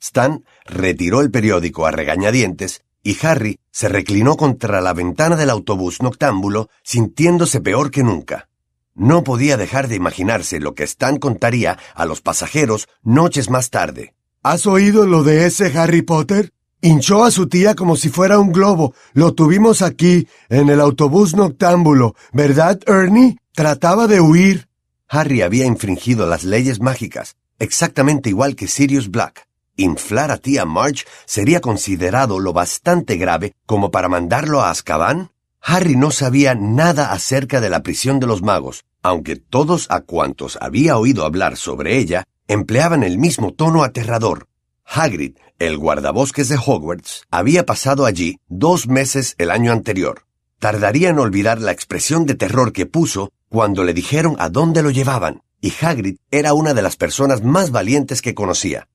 Stan 0.00 0.44
retiró 0.66 1.20
el 1.20 1.32
periódico 1.32 1.84
a 1.84 1.90
regañadientes 1.90 2.84
y 3.02 3.16
Harry 3.26 3.58
se 3.72 3.88
reclinó 3.88 4.36
contra 4.36 4.80
la 4.80 4.92
ventana 4.92 5.34
del 5.34 5.50
autobús 5.50 6.00
noctámbulo 6.00 6.70
sintiéndose 6.84 7.60
peor 7.60 7.90
que 7.90 8.04
nunca. 8.04 8.48
No 8.94 9.24
podía 9.24 9.56
dejar 9.56 9.88
de 9.88 9.96
imaginarse 9.96 10.60
lo 10.60 10.76
que 10.76 10.84
Stan 10.84 11.18
contaría 11.18 11.76
a 11.92 12.04
los 12.04 12.20
pasajeros 12.20 12.86
noches 13.02 13.50
más 13.50 13.70
tarde. 13.70 14.14
¿Has 14.44 14.64
oído 14.68 15.08
lo 15.08 15.24
de 15.24 15.44
ese 15.44 15.76
Harry 15.76 16.02
Potter? 16.02 16.52
Hinchó 16.80 17.24
a 17.24 17.32
su 17.32 17.48
tía 17.48 17.74
como 17.74 17.96
si 17.96 18.10
fuera 18.10 18.38
un 18.38 18.52
globo. 18.52 18.94
Lo 19.12 19.34
tuvimos 19.34 19.82
aquí, 19.82 20.28
en 20.50 20.68
el 20.68 20.80
autobús 20.80 21.34
noctámbulo. 21.34 22.14
¿Verdad, 22.32 22.78
Ernie? 22.86 23.38
Trataba 23.54 24.06
de 24.06 24.20
huir. 24.20 24.67
Harry 25.08 25.40
había 25.40 25.64
infringido 25.64 26.26
las 26.26 26.44
leyes 26.44 26.80
mágicas, 26.80 27.36
exactamente 27.58 28.28
igual 28.28 28.54
que 28.54 28.68
Sirius 28.68 29.10
Black. 29.10 29.48
Inflar 29.76 30.30
a 30.30 30.36
tía 30.36 30.66
March 30.66 31.06
sería 31.24 31.60
considerado 31.60 32.40
lo 32.40 32.52
bastante 32.52 33.16
grave 33.16 33.54
como 33.64 33.90
para 33.90 34.08
mandarlo 34.08 34.60
a 34.60 34.70
Azkaban. 34.70 35.30
Harry 35.62 35.96
no 35.96 36.10
sabía 36.10 36.54
nada 36.54 37.12
acerca 37.12 37.60
de 37.60 37.70
la 37.70 37.82
prisión 37.82 38.20
de 38.20 38.26
los 38.26 38.42
magos, 38.42 38.84
aunque 39.02 39.36
todos 39.36 39.86
a 39.90 40.00
cuantos 40.00 40.58
había 40.60 40.98
oído 40.98 41.24
hablar 41.24 41.56
sobre 41.56 41.96
ella 41.96 42.24
empleaban 42.46 43.02
el 43.02 43.18
mismo 43.18 43.52
tono 43.52 43.84
aterrador. 43.84 44.48
Hagrid, 44.84 45.36
el 45.58 45.78
guardabosques 45.78 46.48
de 46.48 46.56
Hogwarts, 46.56 47.24
había 47.30 47.64
pasado 47.64 48.04
allí 48.04 48.40
dos 48.48 48.88
meses 48.88 49.34
el 49.38 49.50
año 49.50 49.72
anterior. 49.72 50.24
Tardaría 50.58 51.10
en 51.10 51.18
olvidar 51.18 51.60
la 51.60 51.72
expresión 51.72 52.26
de 52.26 52.34
terror 52.34 52.72
que 52.72 52.86
puso 52.86 53.30
cuando 53.48 53.84
le 53.84 53.94
dijeron 53.94 54.36
a 54.38 54.48
dónde 54.48 54.82
lo 54.82 54.90
llevaban, 54.90 55.42
y 55.60 55.72
Hagrid 55.80 56.16
era 56.30 56.52
una 56.52 56.74
de 56.74 56.82
las 56.82 56.96
personas 56.96 57.42
más 57.42 57.70
valientes 57.70 58.22
que 58.22 58.34
conocía. 58.34 58.88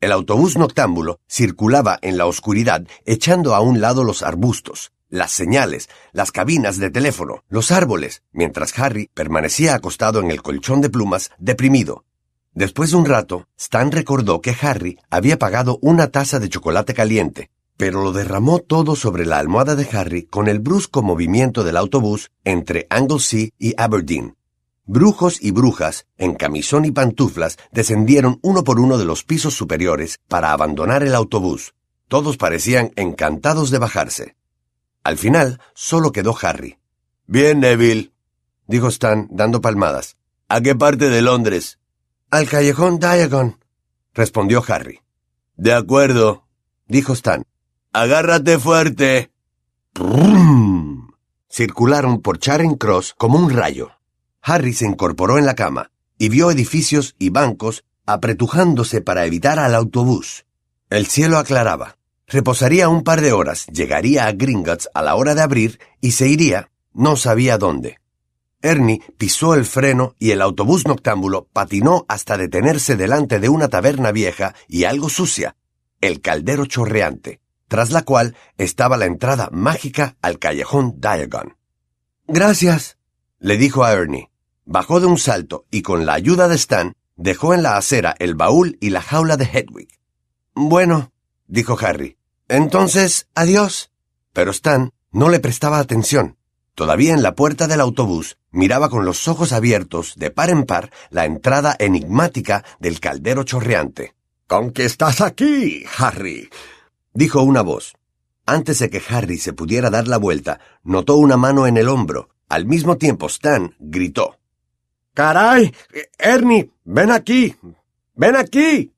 El 0.00 0.12
autobús 0.12 0.58
noctámbulo 0.58 1.20
circulaba 1.28 1.98
en 2.02 2.18
la 2.18 2.26
oscuridad 2.26 2.86
echando 3.06 3.54
a 3.54 3.60
un 3.60 3.80
lado 3.80 4.04
los 4.04 4.22
arbustos, 4.22 4.92
las 5.08 5.30
señales, 5.30 5.88
las 6.12 6.32
cabinas 6.32 6.78
de 6.78 6.90
teléfono, 6.90 7.44
los 7.48 7.70
árboles, 7.70 8.22
mientras 8.32 8.76
Harry 8.78 9.10
permanecía 9.14 9.74
acostado 9.74 10.20
en 10.20 10.30
el 10.30 10.42
colchón 10.42 10.80
de 10.80 10.90
plumas, 10.90 11.30
deprimido. 11.38 12.04
Después 12.52 12.90
de 12.90 12.96
un 12.96 13.06
rato, 13.06 13.48
Stan 13.56 13.92
recordó 13.92 14.40
que 14.40 14.56
Harry 14.60 14.98
había 15.10 15.38
pagado 15.38 15.78
una 15.82 16.08
taza 16.08 16.38
de 16.38 16.48
chocolate 16.48 16.94
caliente, 16.94 17.50
pero 17.76 18.02
lo 18.02 18.12
derramó 18.12 18.60
todo 18.60 18.96
sobre 18.96 19.26
la 19.26 19.38
almohada 19.38 19.74
de 19.74 19.88
Harry 19.92 20.24
con 20.24 20.48
el 20.48 20.60
brusco 20.60 21.02
movimiento 21.02 21.64
del 21.64 21.76
autobús 21.76 22.30
entre 22.44 22.86
Anglesey 22.90 23.52
y 23.58 23.74
Aberdeen. 23.76 24.36
Brujos 24.86 25.38
y 25.40 25.50
brujas, 25.50 26.06
en 26.18 26.34
camisón 26.34 26.84
y 26.84 26.90
pantuflas, 26.90 27.56
descendieron 27.72 28.38
uno 28.42 28.64
por 28.64 28.78
uno 28.78 28.98
de 28.98 29.06
los 29.06 29.24
pisos 29.24 29.54
superiores 29.54 30.20
para 30.28 30.52
abandonar 30.52 31.02
el 31.02 31.14
autobús. 31.14 31.74
Todos 32.08 32.36
parecían 32.36 32.92
encantados 32.96 33.70
de 33.70 33.78
bajarse. 33.78 34.36
Al 35.02 35.16
final, 35.16 35.60
solo 35.74 36.12
quedó 36.12 36.36
Harry. 36.42 36.78
Bien, 37.26 37.60
Neville, 37.60 38.12
dijo 38.66 38.88
Stan, 38.88 39.26
dando 39.30 39.60
palmadas. 39.62 40.16
¿A 40.48 40.60
qué 40.60 40.74
parte 40.74 41.08
de 41.08 41.22
Londres? 41.22 41.78
Al 42.30 42.48
callejón 42.48 42.98
Diagon, 42.98 43.58
respondió 44.12 44.62
Harry. 44.68 45.00
De 45.56 45.72
acuerdo, 45.72 46.46
dijo 46.86 47.14
Stan. 47.14 47.44
Agárrate 47.96 48.58
fuerte. 48.58 49.30
Circularon 51.48 52.22
por 52.22 52.40
Charing 52.40 52.74
Cross 52.74 53.14
como 53.16 53.38
un 53.38 53.50
rayo. 53.50 53.92
Harry 54.42 54.72
se 54.72 54.84
incorporó 54.84 55.38
en 55.38 55.46
la 55.46 55.54
cama 55.54 55.92
y 56.18 56.28
vio 56.28 56.50
edificios 56.50 57.14
y 57.20 57.30
bancos 57.30 57.84
apretujándose 58.04 59.00
para 59.00 59.26
evitar 59.26 59.60
al 59.60 59.76
autobús. 59.76 60.44
El 60.90 61.06
cielo 61.06 61.38
aclaraba. 61.38 61.96
Reposaría 62.26 62.88
un 62.88 63.04
par 63.04 63.20
de 63.20 63.30
horas, 63.30 63.68
llegaría 63.68 64.26
a 64.26 64.32
Gringotts 64.32 64.88
a 64.92 65.00
la 65.00 65.14
hora 65.14 65.36
de 65.36 65.42
abrir 65.42 65.78
y 66.00 66.10
se 66.10 66.26
iría, 66.26 66.72
no 66.94 67.14
sabía 67.14 67.58
dónde. 67.58 68.00
Ernie 68.60 69.02
pisó 69.16 69.54
el 69.54 69.66
freno 69.66 70.16
y 70.18 70.32
el 70.32 70.42
autobús 70.42 70.84
noctámbulo 70.88 71.46
patinó 71.52 72.06
hasta 72.08 72.36
detenerse 72.38 72.96
delante 72.96 73.38
de 73.38 73.50
una 73.50 73.68
taberna 73.68 74.10
vieja 74.10 74.52
y 74.66 74.82
algo 74.82 75.08
sucia, 75.08 75.54
el 76.00 76.20
caldero 76.20 76.66
chorreante, 76.66 77.40
tras 77.68 77.90
la 77.90 78.02
cual 78.02 78.36
estaba 78.58 78.96
la 78.96 79.06
entrada 79.06 79.48
mágica 79.52 80.16
al 80.22 80.38
callejón 80.38 81.00
Diagon. 81.00 81.56
Gracias, 82.26 82.98
le 83.38 83.56
dijo 83.56 83.84
a 83.84 83.92
Ernie. 83.92 84.30
Bajó 84.64 85.00
de 85.00 85.06
un 85.06 85.18
salto 85.18 85.66
y 85.70 85.82
con 85.82 86.06
la 86.06 86.14
ayuda 86.14 86.48
de 86.48 86.54
Stan 86.54 86.94
dejó 87.16 87.54
en 87.54 87.62
la 87.62 87.76
acera 87.76 88.14
el 88.18 88.34
baúl 88.34 88.78
y 88.80 88.90
la 88.90 89.02
jaula 89.02 89.36
de 89.36 89.44
Hedwig. 89.44 89.88
Bueno, 90.54 91.12
dijo 91.46 91.76
Harry. 91.80 92.16
Entonces, 92.48 93.28
adiós. 93.34 93.90
Pero 94.32 94.50
Stan 94.50 94.90
no 95.10 95.28
le 95.28 95.40
prestaba 95.40 95.78
atención. 95.78 96.38
Todavía 96.74 97.14
en 97.14 97.22
la 97.22 97.34
puerta 97.34 97.66
del 97.68 97.80
autobús 97.80 98.38
miraba 98.50 98.88
con 98.88 99.04
los 99.04 99.28
ojos 99.28 99.52
abiertos, 99.52 100.14
de 100.16 100.30
par 100.30 100.50
en 100.50 100.64
par, 100.64 100.90
la 101.10 101.24
entrada 101.24 101.76
enigmática 101.78 102.64
del 102.80 103.00
caldero 103.00 103.44
chorreante. 103.44 104.14
¿Con 104.46 104.72
qué 104.72 104.84
estás 104.84 105.20
aquí, 105.20 105.84
Harry? 105.98 106.48
Dijo 107.14 107.42
una 107.42 107.62
voz. 107.62 107.94
Antes 108.44 108.80
de 108.80 108.90
que 108.90 109.02
Harry 109.08 109.38
se 109.38 109.54
pudiera 109.54 109.88
dar 109.88 110.06
la 110.06 110.18
vuelta, 110.18 110.60
notó 110.82 111.16
una 111.16 111.36
mano 111.36 111.66
en 111.66 111.78
el 111.78 111.88
hombro. 111.88 112.28
Al 112.48 112.66
mismo 112.66 112.98
tiempo, 112.98 113.26
Stan 113.26 113.74
gritó. 113.78 114.38
¡Caray! 115.14 115.74
Ernie, 116.18 116.70
ven 116.84 117.10
aquí. 117.10 117.56
Ven 118.14 118.36
aquí. 118.36 118.92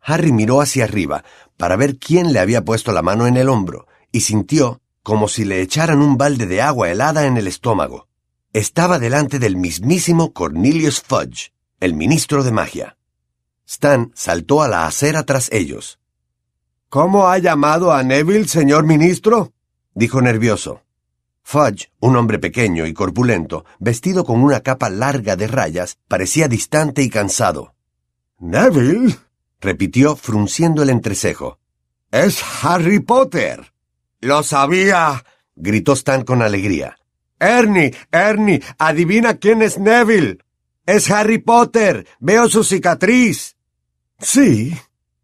Harry 0.00 0.32
miró 0.32 0.60
hacia 0.60 0.84
arriba 0.84 1.24
para 1.56 1.76
ver 1.76 1.98
quién 1.98 2.32
le 2.32 2.38
había 2.38 2.64
puesto 2.64 2.92
la 2.92 3.02
mano 3.02 3.26
en 3.26 3.36
el 3.36 3.48
hombro 3.48 3.86
y 4.12 4.20
sintió 4.20 4.80
como 5.02 5.26
si 5.28 5.44
le 5.44 5.60
echaran 5.62 6.00
un 6.00 6.16
balde 6.16 6.46
de 6.46 6.60
agua 6.62 6.90
helada 6.90 7.26
en 7.26 7.36
el 7.36 7.48
estómago. 7.48 8.08
Estaba 8.52 8.98
delante 8.98 9.38
del 9.38 9.56
mismísimo 9.56 10.32
Cornelius 10.32 11.00
Fudge, 11.00 11.52
el 11.80 11.94
ministro 11.94 12.44
de 12.44 12.52
magia. 12.52 12.98
Stan 13.66 14.12
saltó 14.14 14.62
a 14.62 14.68
la 14.68 14.86
acera 14.86 15.24
tras 15.24 15.50
ellos. 15.52 15.98
¿Cómo 16.92 17.28
ha 17.28 17.38
llamado 17.38 17.90
a 17.90 18.02
Neville, 18.02 18.46
señor 18.46 18.84
ministro? 18.84 19.54
dijo 19.94 20.20
nervioso. 20.20 20.82
Fudge, 21.42 21.90
un 22.00 22.16
hombre 22.16 22.38
pequeño 22.38 22.86
y 22.86 22.92
corpulento, 22.92 23.64
vestido 23.78 24.26
con 24.26 24.42
una 24.42 24.60
capa 24.60 24.90
larga 24.90 25.34
de 25.34 25.46
rayas, 25.46 25.96
parecía 26.06 26.48
distante 26.48 27.00
y 27.02 27.08
cansado. 27.08 27.74
Neville, 28.40 29.16
repitió 29.58 30.16
frunciendo 30.16 30.82
el 30.82 30.90
entrecejo. 30.90 31.58
es 32.10 32.42
Harry 32.62 33.00
Potter. 33.00 33.72
Lo 34.20 34.42
sabía, 34.42 35.24
gritó 35.56 35.94
Stan 35.94 36.24
con 36.24 36.42
alegría. 36.42 36.98
Ernie, 37.40 37.94
Ernie, 38.10 38.62
adivina 38.76 39.38
quién 39.38 39.62
es 39.62 39.78
Neville. 39.78 40.40
Es 40.84 41.10
Harry 41.10 41.38
Potter. 41.38 42.06
Veo 42.20 42.50
su 42.50 42.62
cicatriz. 42.62 43.56
Sí, 44.18 44.76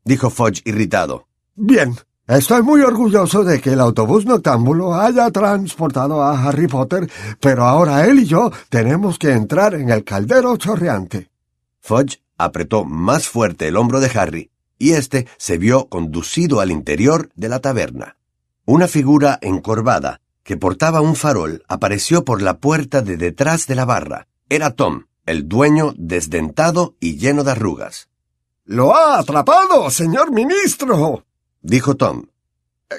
dijo 0.03 0.31
Fudge 0.31 0.63
irritado. 0.65 1.28
Bien, 1.61 1.97
estoy 2.29 2.63
muy 2.63 2.83
orgulloso 2.83 3.43
de 3.43 3.61
que 3.61 3.71
el 3.71 3.81
autobús 3.81 4.25
noctámbulo 4.25 4.95
haya 4.95 5.29
transportado 5.33 6.23
a 6.23 6.41
Harry 6.41 6.69
Potter, 6.69 7.11
pero 7.41 7.65
ahora 7.65 8.07
él 8.07 8.21
y 8.21 8.27
yo 8.27 8.53
tenemos 8.69 9.19
que 9.19 9.33
entrar 9.33 9.75
en 9.75 9.91
el 9.91 10.05
caldero 10.05 10.57
chorreante. 10.57 11.33
Fudge 11.81 12.23
apretó 12.37 12.85
más 12.85 13.29
fuerte 13.29 13.67
el 13.67 13.77
hombro 13.77 13.99
de 13.99 14.09
Harry 14.17 14.51
y 14.79 14.93
éste 14.93 15.27
se 15.37 15.59
vio 15.59 15.89
conducido 15.89 16.61
al 16.61 16.71
interior 16.71 17.29
de 17.35 17.49
la 17.49 17.59
taberna. 17.59 18.19
Una 18.65 18.87
figura 18.87 19.41
encorvada 19.43 20.21
que 20.45 20.57
portaba 20.57 21.01
un 21.01 21.17
farol 21.17 21.65
apareció 21.67 22.25
por 22.25 22.41
la 22.41 22.59
puerta 22.59 23.03
de 23.03 23.17
detrás 23.17 23.67
de 23.67 23.75
la 23.75 23.85
barra. 23.85 24.29
Era 24.49 24.77
Tom, 24.77 25.07
el 25.27 25.49
dueño 25.49 25.93
desdentado 25.97 26.95
y 27.01 27.17
lleno 27.17 27.43
de 27.43 27.51
arrugas. 27.51 28.09
Lo 28.65 28.95
ha 28.95 29.19
atrapado, 29.19 29.91
señor 29.91 30.31
ministro, 30.31 31.25
dijo 31.63 31.97
Tom. 31.97 32.27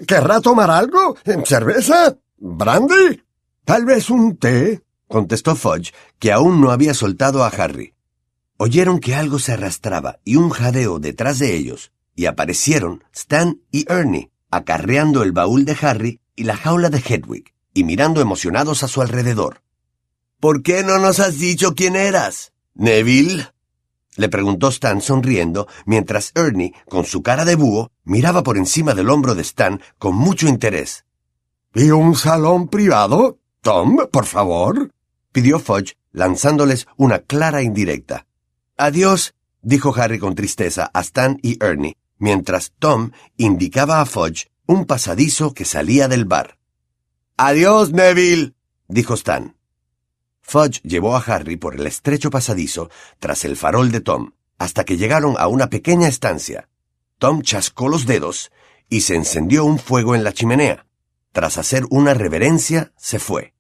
¿Querrá 0.08 0.42
tomar 0.42 0.70
algo? 0.70 1.18
¿Cerveza? 1.46 2.18
¿Brandy? 2.38 3.24
Tal 3.66 3.86
vez 3.86 4.10
un 4.10 4.38
té, 4.38 4.82
contestó 5.08 5.56
Fudge, 5.56 5.94
que 6.20 6.32
aún 6.32 6.62
no 6.62 6.72
había 6.72 6.94
soltado 6.94 7.44
a 7.44 7.48
Harry. 7.48 7.94
Oyeron 8.58 9.00
que 9.00 9.16
algo 9.16 9.40
se 9.40 9.54
arrastraba 9.54 10.20
y 10.24 10.36
un 10.36 10.50
jadeo 10.50 11.00
detrás 11.00 11.40
de 11.40 11.56
ellos, 11.56 11.92
y 12.16 12.26
aparecieron 12.26 13.04
Stan 13.14 13.62
y 13.72 13.86
Ernie, 13.92 14.32
acarreando 14.52 15.24
el 15.24 15.32
baúl 15.32 15.66
de 15.66 15.78
Harry 15.82 16.20
y 16.36 16.44
la 16.44 16.58
jaula 16.58 16.90
de 16.90 17.00
Hedwig, 17.00 17.54
y 17.74 17.84
mirando 17.84 18.22
emocionados 18.22 18.84
a 18.84 18.88
su 18.88 19.02
alrededor. 19.02 19.62
¿Por 20.40 20.62
qué 20.64 20.84
no 20.84 21.00
nos 21.00 21.20
has 21.20 21.40
dicho 21.40 21.76
quién 21.76 21.96
eras? 21.96 22.54
¿Neville? 22.74 23.48
Le 24.16 24.30
preguntó 24.30 24.70
Stan 24.70 25.02
sonriendo, 25.02 25.68
mientras 25.86 26.32
Ernie, 26.36 26.74
con 26.88 27.06
su 27.06 27.22
cara 27.22 27.46
de 27.46 27.56
búho, 27.56 27.92
miraba 28.04 28.44
por 28.44 28.58
encima 28.58 28.94
del 28.94 29.10
hombro 29.10 29.36
de 29.36 29.42
Stan 29.42 29.82
con 29.98 30.16
mucho 30.16 30.48
interés. 30.48 31.06
¿Y 31.74 31.92
un 31.92 32.16
salón 32.16 32.68
privado? 32.68 33.40
Tom, 33.62 34.08
por 34.12 34.26
favor. 34.26 34.92
pidió 35.32 35.60
Fudge, 35.60 35.96
lanzándoles 36.12 36.88
una 36.98 37.20
clara 37.20 37.62
indirecta. 37.62 38.26
Adiós, 38.78 39.36
dijo 39.62 39.94
Harry 39.96 40.20
con 40.20 40.36
tristeza 40.36 40.90
a 40.94 41.02
Stan 41.02 41.38
y 41.42 41.64
Ernie, 41.64 41.98
mientras 42.18 42.74
Tom 42.80 43.12
indicaba 43.38 44.02
a 44.02 44.06
Fudge 44.06 44.48
un 44.66 44.86
pasadizo 44.86 45.54
que 45.54 45.66
salía 45.66 46.08
del 46.08 46.26
bar. 46.26 46.58
Adiós, 47.38 47.92
Neville, 47.92 48.54
dijo 48.88 49.14
Stan. 49.14 49.59
Fudge 50.50 50.82
llevó 50.82 51.16
a 51.16 51.20
Harry 51.20 51.58
por 51.58 51.76
el 51.76 51.86
estrecho 51.86 52.32
pasadizo 52.32 52.90
tras 53.20 53.46
el 53.46 53.56
farol 53.56 53.92
de 53.92 54.02
Tom, 54.02 54.32
hasta 54.58 54.84
que 54.84 54.98
llegaron 54.98 55.36
a 55.38 55.46
una 55.48 55.70
pequeña 55.70 56.08
estancia. 56.08 56.70
Tom 57.20 57.44
chascó 57.44 57.88
los 57.88 58.08
dedos 58.08 58.52
y 58.90 59.02
se 59.02 59.14
encendió 59.14 59.64
un 59.64 59.78
fuego 59.78 60.16
en 60.16 60.24
la 60.24 60.34
chimenea. 60.34 60.88
Tras 61.34 61.60
hacer 61.60 61.86
una 61.92 62.16
reverencia, 62.16 62.92
se 62.98 63.20
fue. 63.20 63.54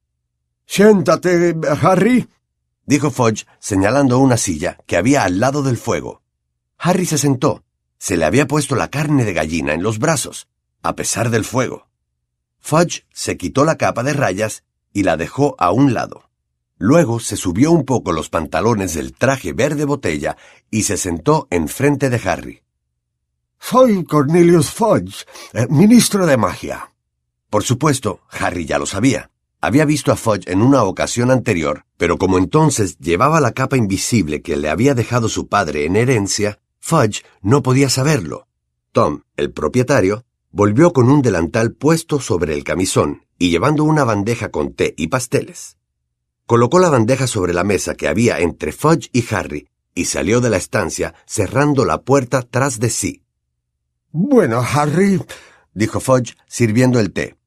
Siéntate, 0.65 1.56
Harry, 1.80 2.28
dijo 2.88 3.12
Fudge, 3.12 3.45
señalando 3.60 4.17
una 4.17 4.38
silla 4.38 4.80
que 4.88 4.97
había 4.97 5.25
al 5.25 5.39
lado 5.39 5.62
del 5.62 5.78
fuego. 5.78 6.23
Harry 6.80 7.06
se 7.06 7.19
sentó. 7.19 7.63
Se 7.99 8.17
le 8.17 8.25
había 8.25 8.47
puesto 8.47 8.75
la 8.75 8.89
carne 8.89 9.25
de 9.25 9.34
gallina 9.34 9.75
en 9.75 9.84
los 9.84 9.99
brazos, 9.99 10.47
a 10.82 10.95
pesar 10.95 11.30
del 11.30 11.45
fuego. 11.45 11.88
Fudge 12.60 13.06
se 13.13 13.38
quitó 13.38 13.63
la 13.63 13.78
capa 13.78 14.02
de 14.02 14.13
rayas 14.13 14.63
y 14.91 15.04
la 15.04 15.17
dejó 15.17 15.56
a 15.60 15.69
un 15.69 15.93
lado. 15.93 16.28
Luego 16.81 17.19
se 17.19 17.35
subió 17.35 17.71
un 17.73 17.83
poco 17.83 18.13
los 18.13 18.29
pantalones 18.29 18.93
del 18.93 19.13
traje 19.13 19.51
verde 19.51 19.83
botella 19.83 20.37
y 20.71 20.83
se 20.83 20.95
sentó 20.95 21.47
enfrente 21.51 22.09
de 22.09 22.21
Harry. 22.23 22.63
Soy 23.59 24.05
Cornelius 24.05 24.71
Fudge, 24.71 25.25
eh, 25.51 25.67
ministro 25.69 26.25
de 26.25 26.37
magia. 26.37 26.93
Por 27.49 27.63
supuesto, 27.63 28.21
Harry 28.29 28.65
ya 28.65 28.79
lo 28.79 28.85
sabía. 28.85 29.29
Había 29.59 29.83
visto 29.83 30.13
a 30.13 30.15
Fudge 30.15 30.49
en 30.49 30.61
una 30.61 30.83
ocasión 30.83 31.31
anterior, 31.31 31.83
pero 31.97 32.17
como 32.17 32.37
entonces 32.37 32.97
llevaba 32.97 33.41
la 33.41 33.51
capa 33.51 33.75
invisible 33.75 34.41
que 34.41 34.55
le 34.55 34.69
había 34.69 34.95
dejado 34.95 35.27
su 35.27 35.49
padre 35.49 35.83
en 35.83 35.97
herencia, 35.97 36.59
Fudge 36.79 37.25
no 37.41 37.61
podía 37.61 37.89
saberlo. 37.89 38.47
Tom, 38.93 39.23
el 39.35 39.51
propietario, 39.51 40.23
volvió 40.51 40.93
con 40.93 41.09
un 41.09 41.21
delantal 41.21 41.73
puesto 41.73 42.21
sobre 42.21 42.53
el 42.53 42.63
camisón 42.63 43.25
y 43.37 43.49
llevando 43.49 43.83
una 43.83 44.05
bandeja 44.05 44.49
con 44.49 44.73
té 44.73 44.93
y 44.95 45.07
pasteles. 45.07 45.78
Colocó 46.49 46.79
la 46.79 46.89
bandeja 46.89 47.27
sobre 47.27 47.53
la 47.53 47.63
mesa 47.63 47.93
que 47.93 48.07
había 48.07 48.39
entre 48.39 48.71
Fudge 48.71 49.12
y 49.13 49.23
Harry 49.31 49.69
y 49.93 50.05
salió 50.05 50.41
de 50.41 50.49
la 50.49 50.57
estancia 50.57 51.13
cerrando 51.27 51.85
la 51.85 52.01
puerta 52.01 52.41
tras 52.41 52.79
de 52.79 52.89
sí. 52.89 53.23
Bueno, 54.09 54.59
Harry, 54.59 55.23
dijo 55.75 55.99
Fudge 55.99 56.35
sirviendo 56.47 56.99
el 56.99 57.13
té. 57.13 57.38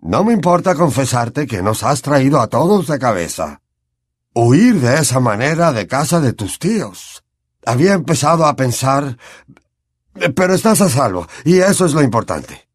No 0.00 0.24
me 0.24 0.34
importa 0.34 0.74
confesarte 0.74 1.46
que 1.46 1.62
nos 1.62 1.82
has 1.82 2.02
traído 2.02 2.38
a 2.38 2.48
todos 2.48 2.86
de 2.86 2.98
cabeza. 2.98 3.62
Huir 4.34 4.78
de 4.78 4.98
esa 4.98 5.20
manera 5.20 5.72
de 5.72 5.86
casa 5.86 6.20
de 6.20 6.34
tus 6.34 6.58
tíos. 6.58 7.24
Había 7.64 7.94
empezado 7.94 8.44
a 8.44 8.56
pensar... 8.56 9.16
Pero 10.36 10.52
estás 10.52 10.82
a 10.82 10.90
salvo, 10.90 11.26
y 11.46 11.60
eso 11.60 11.86
es 11.86 11.94
lo 11.94 12.02
importante. 12.02 12.68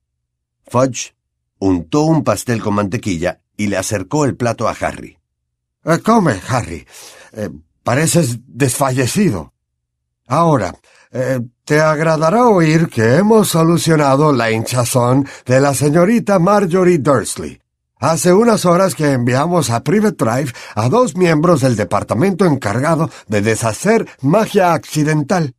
Fudge 0.65 1.13
untó 1.59 2.01
un 2.05 2.23
pastel 2.23 2.59
con 2.63 2.73
mantequilla 2.73 3.41
y 3.55 3.67
le 3.67 3.77
acercó 3.77 4.25
el 4.25 4.35
plato 4.35 4.67
a 4.67 4.71
Harry. 4.71 5.19
Eh, 5.85 5.99
come, 5.99 6.41
Harry. 6.49 6.85
Eh, 7.33 7.49
pareces 7.83 8.39
desfallecido. 8.47 9.53
Ahora, 10.27 10.73
eh, 11.11 11.39
te 11.63 11.79
agradará 11.79 12.47
oír 12.47 12.89
que 12.89 13.15
hemos 13.15 13.49
solucionado 13.49 14.31
la 14.31 14.49
hinchazón 14.51 15.27
de 15.45 15.61
la 15.61 15.75
señorita 15.75 16.39
Marjorie 16.39 16.97
Dursley. 16.97 17.61
Hace 17.99 18.33
unas 18.33 18.65
horas 18.65 18.95
que 18.95 19.11
enviamos 19.11 19.69
a 19.69 19.83
Private 19.83 20.25
Drive 20.25 20.53
a 20.75 20.89
dos 20.89 21.15
miembros 21.15 21.61
del 21.61 21.75
departamento 21.75 22.45
encargado 22.45 23.09
de 23.27 23.41
deshacer 23.41 24.07
magia 24.21 24.73
accidental. 24.73 25.55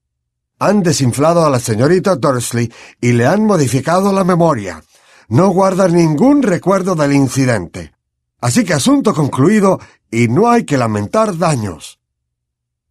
Han 0.59 0.83
desinflado 0.83 1.47
a 1.47 1.51
la 1.51 1.61
señorita 1.61 2.17
Dursley 2.17 2.73
y 3.01 3.13
le 3.13 3.27
han 3.27 3.45
modificado 3.45 4.13
la 4.13 4.25
memoria. 4.25 4.83
No 5.29 5.49
guarda 5.51 5.89
ningún 5.89 6.43
recuerdo 6.43 6.95
del 6.95 7.13
incidente. 7.13 7.96
Así 8.41 8.65
que 8.65 8.75
asunto 8.75 9.15
concluido 9.15 9.81
y 10.11 10.29
no 10.29 10.51
hay 10.51 10.65
que 10.65 10.77
lamentar 10.77 11.37
daños. 11.37 12.01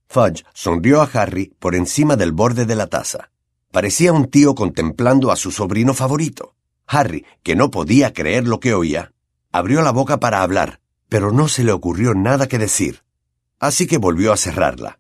Fudge 0.08 0.46
sonrió 0.54 1.02
a 1.02 1.10
Harry 1.14 1.54
por 1.60 1.76
encima 1.76 2.16
del 2.16 2.32
borde 2.32 2.66
de 2.66 2.76
la 2.76 2.88
taza. 2.88 3.32
Parecía 3.72 4.14
un 4.14 4.30
tío 4.30 4.56
contemplando 4.56 5.32
a 5.32 5.36
su 5.36 5.52
sobrino 5.52 5.94
favorito. 5.94 6.56
Harry, 6.88 7.26
que 7.44 7.56
no 7.56 7.72
podía 7.72 8.14
creer 8.14 8.48
lo 8.48 8.60
que 8.60 8.74
oía, 8.74 9.12
abrió 9.52 9.82
la 9.82 9.92
boca 9.92 10.20
para 10.20 10.42
hablar, 10.42 10.80
pero 11.10 11.32
no 11.32 11.48
se 11.48 11.64
le 11.64 11.72
ocurrió 11.72 12.14
nada 12.14 12.48
que 12.48 12.58
decir. 12.58 13.04
Así 13.60 13.88
que 13.88 13.98
volvió 13.98 14.32
a 14.32 14.38
cerrarla. 14.38 15.00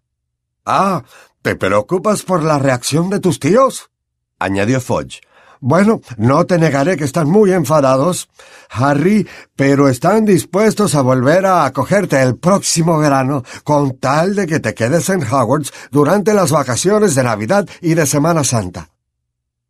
Ah, 0.66 1.04
¿te 1.42 1.56
preocupas 1.56 2.24
por 2.24 2.44
la 2.44 2.60
reacción 2.60 3.10
de 3.10 3.20
tus 3.20 3.40
tíos? 3.40 3.92
añadió 4.40 4.82
Fudge. 4.82 5.22
Bueno, 5.68 6.00
no 6.18 6.46
te 6.46 6.60
negaré 6.60 6.96
que 6.96 7.06
están 7.06 7.28
muy 7.28 7.52
enfadados, 7.52 8.30
Harry, 8.70 9.28
pero 9.56 9.90
están 9.90 10.24
dispuestos 10.24 10.94
a 10.94 11.02
volver 11.02 11.48
a 11.48 11.66
acogerte 11.66 12.22
el 12.22 12.38
próximo 12.38 13.00
verano 13.00 13.44
con 13.64 13.98
tal 13.98 14.36
de 14.36 14.46
que 14.46 14.60
te 14.60 14.76
quedes 14.76 15.10
en 15.10 15.24
Hogwarts 15.24 15.74
durante 15.90 16.36
las 16.36 16.52
vacaciones 16.52 17.16
de 17.16 17.24
Navidad 17.24 17.68
y 17.82 17.96
de 17.96 18.06
Semana 18.06 18.44
Santa. 18.44 18.92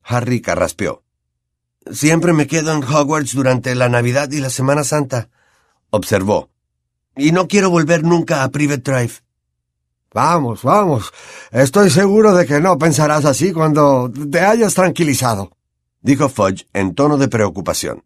Harry 0.03 0.41
carraspeó. 0.41 1.01
Siempre 1.89 2.33
me 2.33 2.45
quedo 2.45 2.73
en 2.73 2.83
Hogwarts 2.83 3.33
durante 3.33 3.73
la 3.73 3.87
Navidad 3.87 4.29
y 4.31 4.41
la 4.41 4.49
Semana 4.49 4.83
Santa, 4.83 5.29
observó. 5.91 6.49
Y 7.15 7.31
no 7.31 7.47
quiero 7.47 7.69
volver 7.69 8.03
nunca 8.03 8.43
a 8.43 8.49
Private 8.49 8.91
Drive. 8.91 9.13
Vamos, 10.13 10.61
vamos. 10.61 11.13
Estoy 11.51 11.89
seguro 11.89 12.35
de 12.35 12.45
que 12.45 12.59
no 12.59 12.77
pensarás 12.77 13.23
así 13.23 13.53
cuando 13.53 14.11
te 14.29 14.41
hayas 14.41 14.73
tranquilizado 14.73 15.55
dijo 16.05 16.29
Fudge 16.29 16.67
en 16.71 16.93
tono 16.93 17.17
de 17.17 17.27
preocupación. 17.27 18.03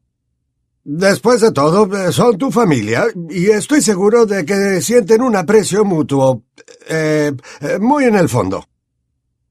Después 0.85 1.41
de 1.41 1.51
todo, 1.51 1.89
son 2.13 2.37
tu 2.37 2.49
familia, 2.49 3.05
y 3.29 3.47
estoy 3.47 3.81
seguro 3.81 4.25
de 4.25 4.45
que 4.45 4.81
sienten 4.81 5.21
un 5.21 5.35
aprecio 5.35 5.83
mutuo, 5.83 6.43
eh, 6.87 7.33
muy 7.81 8.05
en 8.05 8.15
el 8.15 8.29
fondo. 8.29 8.65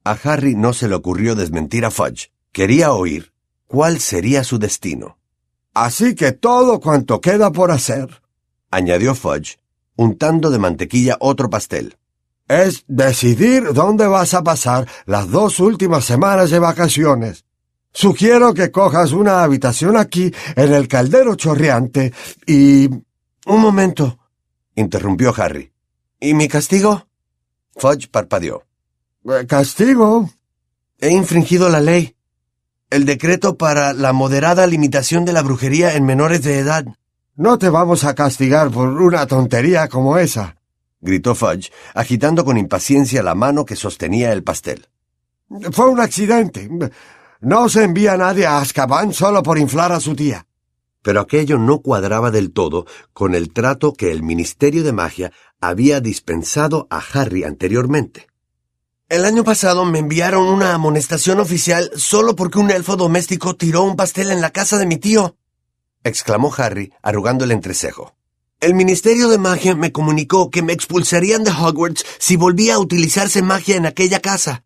A 0.03 0.13
Harry 0.13 0.57
no 0.57 0.73
se 0.73 0.89
le 0.89 0.95
ocurrió 0.95 1.35
desmentir 1.35 1.85
a 1.85 1.91
Fudge. 1.91 2.33
Quería 2.51 2.93
oír 2.93 3.33
cuál 3.67 4.01
sería 4.01 4.43
su 4.43 4.59
destino. 4.59 5.19
Así 5.75 6.15
que 6.15 6.33
todo 6.33 6.81
cuanto 6.81 7.21
queda 7.21 7.53
por 7.53 7.71
hacer, 7.71 8.23
añadió 8.71 9.15
Fudge, 9.15 9.59
untando 9.97 10.49
de 10.49 10.59
mantequilla 10.59 11.19
otro 11.21 11.51
pastel, 11.51 11.99
es 12.49 12.85
decidir 12.89 13.75
dónde 13.75 14.07
vas 14.07 14.33
a 14.33 14.43
pasar 14.43 14.89
las 15.05 15.31
dos 15.31 15.61
últimas 15.61 16.07
semanas 16.07 16.51
de 16.51 16.59
vacaciones. 16.59 17.45
Sugiero 17.92 18.55
que 18.55 18.70
cojas 18.70 19.12
una 19.12 19.42
habitación 19.42 19.96
aquí 19.96 20.33
en 20.57 20.72
el 20.72 20.88
caldero 20.88 21.35
chorreante 21.35 22.12
y... 22.46 22.88
Un 23.46 23.62
momento, 23.62 24.18
interrumpió 24.74 25.33
Harry. 25.37 25.72
¿Y 26.20 26.35
mi 26.35 26.48
castigo? 26.48 27.07
Fudge 27.77 28.09
parpadeó. 28.11 28.64
Eh, 29.24 29.46
¿Castigo? 29.46 30.29
He 31.01 31.11
infringido 31.11 31.68
la 31.68 31.81
ley. 31.81 32.14
El 32.90 33.05
decreto 33.05 33.57
para 33.57 33.92
la 33.92 34.12
moderada 34.12 34.66
limitación 34.66 35.24
de 35.24 35.33
la 35.33 35.42
brujería 35.42 35.94
en 35.94 36.05
menores 36.05 36.42
de 36.42 36.59
edad. 36.59 36.85
No 37.37 37.59
te 37.59 37.68
vamos 37.68 38.05
a 38.05 38.14
castigar 38.14 38.70
por 38.70 38.88
una 38.88 39.27
tontería 39.27 39.88
como 39.88 40.18
esa, 40.18 40.57
gritó 41.01 41.35
Fudge, 41.35 41.70
agitando 41.94 42.44
con 42.44 42.59
impaciencia 42.59 43.22
la 43.22 43.35
mano 43.35 43.64
que 43.64 43.77
sostenía 43.77 44.33
el 44.33 44.42
pastel. 44.42 44.88
Fue 45.72 45.88
un 45.88 46.01
accidente. 46.01 46.68
No 47.40 47.68
se 47.68 47.85
envía 47.85 48.14
a 48.14 48.16
nadie 48.16 48.46
a 48.46 48.59
Azkaban 48.59 49.12
solo 49.12 49.42
por 49.42 49.59
inflar 49.59 49.92
a 49.92 50.01
su 50.01 50.16
tía. 50.16 50.46
Pero 51.03 51.20
aquello 51.20 51.59
no 51.59 51.81
cuadraba 51.81 52.31
del 52.31 52.53
todo 52.53 52.87
con 53.12 53.35
el 53.35 53.53
trato 53.53 53.92
que 53.92 54.11
el 54.11 54.22
Ministerio 54.22 54.83
de 54.83 54.92
Magia 54.92 55.33
había 55.61 56.01
dispensado 56.01 56.88
a 56.90 56.98
Harry 56.98 57.44
anteriormente. 57.44 58.27
El 59.09 59.24
año 59.24 59.44
pasado 59.44 59.85
me 59.85 60.01
enviaron 60.01 60.46
una 60.48 60.74
amonestación 60.74 61.38
oficial 61.40 61.90
solo 61.94 62.37
porque 62.37 62.59
un 62.59 62.70
elfo 62.70 62.96
doméstico 62.96 63.55
tiró 63.57 63.83
un 63.83 63.96
pastel 63.96 64.31
en 64.31 64.40
la 64.40 64.51
casa 64.51 64.77
de 64.77 64.87
mi 64.87 64.98
tío, 64.98 65.37
exclamó 66.05 66.53
Harry, 66.57 66.92
arrugando 67.03 67.44
el 67.44 67.53
entrecejo. 67.53 68.14
El 68.61 68.74
Ministerio 68.74 69.29
de 69.29 69.38
Magia 69.38 69.77
me 69.77 69.92
comunicó 69.92 70.51
que 70.51 70.62
me 70.62 70.72
expulsarían 70.72 71.44
de 71.44 71.53
Hogwarts 71.53 72.05
si 72.18 72.37
volvía 72.37 72.74
a 72.74 72.79
utilizarse 72.81 73.40
magia 73.40 73.77
en 73.77 73.87
aquella 73.87 74.20
casa. 74.20 74.64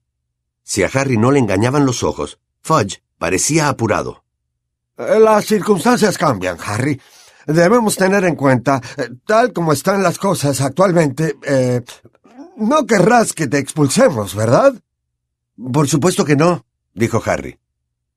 Si 0.62 0.82
a 0.82 0.90
Harry 0.92 1.18
no 1.18 1.30
le 1.30 1.38
engañaban 1.38 1.85
los 1.85 2.02
ojos, 2.02 2.38
Fudge 2.62 3.03
parecía 3.18 3.68
apurado. 3.68 4.25
Eh, 4.96 5.18
las 5.20 5.44
circunstancias 5.46 6.16
cambian, 6.16 6.57
Harry. 6.64 7.01
Debemos 7.46 7.96
tener 7.96 8.25
en 8.25 8.37
cuenta, 8.37 8.81
eh, 8.96 9.11
tal 9.27 9.53
como 9.53 9.72
están 9.72 10.03
las 10.03 10.18
cosas 10.18 10.61
actualmente, 10.61 11.37
eh, 11.42 11.83
no 12.57 12.87
querrás 12.87 13.33
que 13.33 13.48
te 13.48 13.59
expulsemos, 13.59 14.35
¿verdad? 14.35 14.75
Por 15.72 15.88
supuesto 15.88 16.25
que 16.25 16.37
no, 16.37 16.64
dijo 16.94 17.20
Harry. 17.27 17.59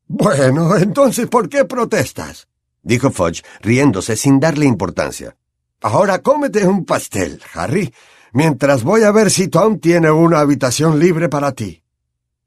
Bueno, 0.08 0.76
entonces, 0.78 1.28
¿por 1.28 1.50
qué 1.50 1.66
protestas? 1.66 2.48
dijo 2.84 3.10
Fudge, 3.10 3.44
riéndose 3.62 4.16
sin 4.16 4.40
darle 4.40 4.66
importancia. 4.68 5.36
Ahora 5.82 6.22
cómete 6.22 6.68
un 6.68 6.86
pastel, 6.86 7.42
Harry, 7.54 7.94
mientras 8.32 8.84
voy 8.84 9.04
a 9.04 9.12
ver 9.12 9.32
si 9.32 9.48
Tom 9.48 9.80
tiene 9.80 10.12
una 10.12 10.40
habitación 10.40 11.00
libre 11.00 11.28
para 11.28 11.52
ti. 11.52 11.82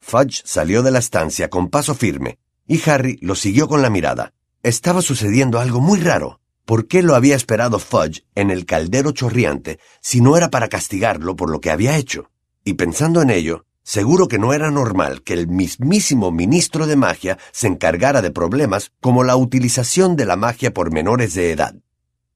Fudge 0.08 0.40
salió 0.46 0.82
de 0.82 0.90
la 0.90 1.00
estancia 1.00 1.50
con 1.50 1.68
paso 1.68 1.94
firme, 1.94 2.38
y 2.66 2.80
Harry 2.88 3.18
lo 3.20 3.34
siguió 3.34 3.68
con 3.68 3.82
la 3.82 3.90
mirada. 3.90 4.32
Estaba 4.62 5.02
sucediendo 5.02 5.60
algo 5.60 5.82
muy 5.82 6.00
raro. 6.00 6.40
¿Por 6.64 6.86
qué 6.86 7.02
lo 7.02 7.14
había 7.14 7.36
esperado 7.36 7.78
Fudge 7.78 8.24
en 8.34 8.50
el 8.50 8.64
caldero 8.64 9.12
chorriante 9.12 9.78
si 10.00 10.22
no 10.22 10.38
era 10.38 10.48
para 10.48 10.68
castigarlo 10.68 11.36
por 11.36 11.50
lo 11.50 11.60
que 11.60 11.70
había 11.70 11.98
hecho? 11.98 12.30
Y 12.64 12.74
pensando 12.74 13.20
en 13.20 13.28
ello, 13.28 13.66
seguro 13.82 14.28
que 14.28 14.38
no 14.38 14.54
era 14.54 14.70
normal 14.70 15.22
que 15.22 15.34
el 15.34 15.46
mismísimo 15.46 16.32
ministro 16.32 16.86
de 16.86 16.96
magia 16.96 17.36
se 17.52 17.66
encargara 17.66 18.22
de 18.22 18.30
problemas 18.30 18.92
como 19.02 19.24
la 19.24 19.36
utilización 19.36 20.16
de 20.16 20.24
la 20.24 20.36
magia 20.36 20.72
por 20.72 20.90
menores 20.90 21.34
de 21.34 21.52
edad. 21.52 21.74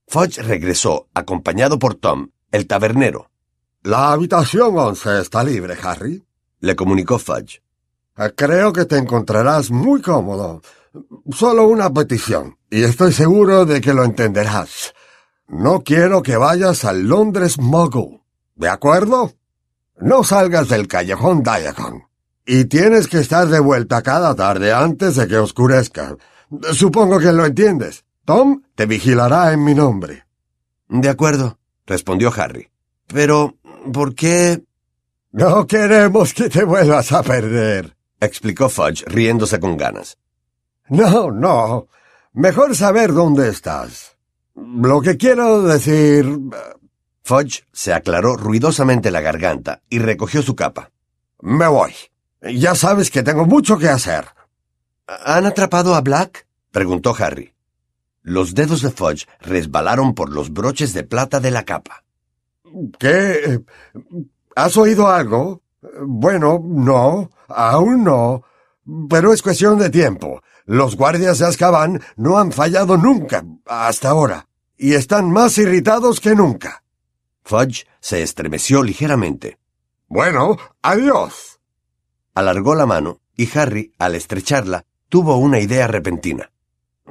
Fudge 0.07 0.43
regresó, 0.43 1.09
acompañado 1.15 1.79
por 1.79 1.95
Tom, 1.95 2.33
el 2.51 2.67
tabernero. 2.67 3.31
La 3.83 4.13
habitación 4.13 4.77
once 4.77 5.23
está 5.23 5.43
libre, 5.43 5.75
Harry, 5.83 6.23
le 6.61 6.77
comunicó 6.77 7.19
Fudge. 7.19 7.62
Eh, 8.19 8.33
creo 8.37 8.73
que 8.73 8.85
te 8.85 8.99
encontrarás 8.99 9.71
muy 9.71 10.03
cómodo. 10.03 10.63
Solo 11.31 11.67
una 11.67 11.93
petición, 11.93 12.59
y 12.71 12.83
estoy 12.83 13.13
seguro 13.13 13.65
de 13.65 13.81
que 13.81 13.95
lo 13.95 14.05
entenderás. 14.05 14.95
No 15.49 15.83
quiero 15.83 16.23
que 16.23 16.37
vayas 16.37 16.85
al 16.85 17.09
Londres 17.09 17.59
Muggle. 17.59 18.23
¿De 18.55 18.69
acuerdo? 18.69 19.33
No 19.99 20.25
salgas 20.25 20.69
del 20.69 20.89
callejón 20.89 21.43
Diagon. 21.43 22.05
Y 22.45 22.65
tienes 22.65 23.07
que 23.07 23.21
estar 23.21 23.47
de 23.49 23.61
vuelta 23.61 24.03
cada 24.03 24.35
tarde 24.35 24.73
antes 24.73 25.17
de 25.17 25.29
que 25.29 25.39
oscurezca. 25.39 26.17
Supongo 26.73 27.19
que 27.19 27.33
lo 27.33 27.47
entiendes. 27.47 28.05
Tom 28.25 28.63
te 28.75 28.87
vigilará 28.87 29.53
en 29.53 29.65
mi 29.65 29.75
nombre. 29.75 30.27
De 30.89 31.09
acuerdo, 31.09 31.59
respondió 31.87 32.33
Harry. 32.37 32.69
Pero, 33.07 33.57
¿por 33.93 34.15
qué? 34.15 34.63
No 35.31 35.67
queremos 35.67 36.35
que 36.35 36.49
te 36.49 36.65
vuelvas 36.65 37.11
a 37.13 37.23
perder, 37.23 37.97
explicó 38.25 38.69
Fudge, 38.69 39.05
riéndose 39.07 39.61
con 39.61 39.77
ganas. 39.77 40.19
No, 40.89 41.31
no. 41.31 41.89
Mejor 42.33 42.75
saber 42.77 43.13
dónde 43.13 43.49
estás. 43.49 44.17
Lo 44.55 45.01
que 45.01 45.17
quiero 45.17 45.63
decir... 45.63 46.27
Fudge 47.25 47.65
se 47.73 47.93
aclaró 47.93 48.37
ruidosamente 48.37 49.11
la 49.11 49.21
garganta 49.21 49.83
y 49.89 49.99
recogió 49.99 50.43
su 50.43 50.57
capa. 50.57 50.91
Me 51.41 51.69
voy. 51.69 51.93
Ya 52.41 52.75
sabes 52.75 53.11
que 53.11 53.23
tengo 53.23 53.47
mucho 53.47 53.79
que 53.79 53.89
hacer. 53.89 54.27
¿Han 55.07 55.47
atrapado 55.47 55.95
a 55.95 56.01
Black? 56.01 56.47
preguntó 56.71 57.15
Harry. 57.19 57.55
Los 58.23 58.55
dedos 58.55 58.83
de 58.83 58.91
Fudge 58.91 59.27
resbalaron 59.41 60.15
por 60.15 60.31
los 60.31 60.53
broches 60.53 60.93
de 60.95 61.05
plata 61.05 61.41
de 61.41 61.51
la 61.51 61.65
capa. 61.65 62.05
¿Qué? 62.99 63.63
¿Has 64.55 64.77
oído 64.77 65.09
algo? 65.09 65.62
Bueno, 66.07 66.61
no, 66.65 67.31
aún 67.49 68.05
no. 68.05 68.43
Pero 69.09 69.33
es 69.33 69.43
cuestión 69.43 69.79
de 69.79 69.91
tiempo. 69.91 70.43
Los 70.65 70.97
guardias 70.97 71.39
de 71.39 71.47
Azkaban 71.47 72.01
no 72.17 72.39
han 72.39 72.53
fallado 72.53 72.97
nunca, 72.97 73.45
hasta 73.67 74.11
ahora, 74.11 74.49
y 74.77 74.95
están 74.95 75.31
más 75.31 75.59
irritados 75.59 76.21
que 76.21 76.35
nunca. 76.35 76.85
Fudge 77.45 77.87
se 78.01 78.23
estremeció 78.23 78.83
ligeramente. 78.83 79.59
Bueno, 80.07 80.57
adiós. 80.83 81.61
Alargó 82.35 82.75
la 82.75 82.87
mano, 82.87 83.21
y 83.37 83.49
Harry, 83.59 83.93
al 83.99 84.15
estrecharla, 84.15 84.85
tuvo 85.09 85.37
una 85.37 85.59
idea 85.59 85.87
repentina. 85.89 86.53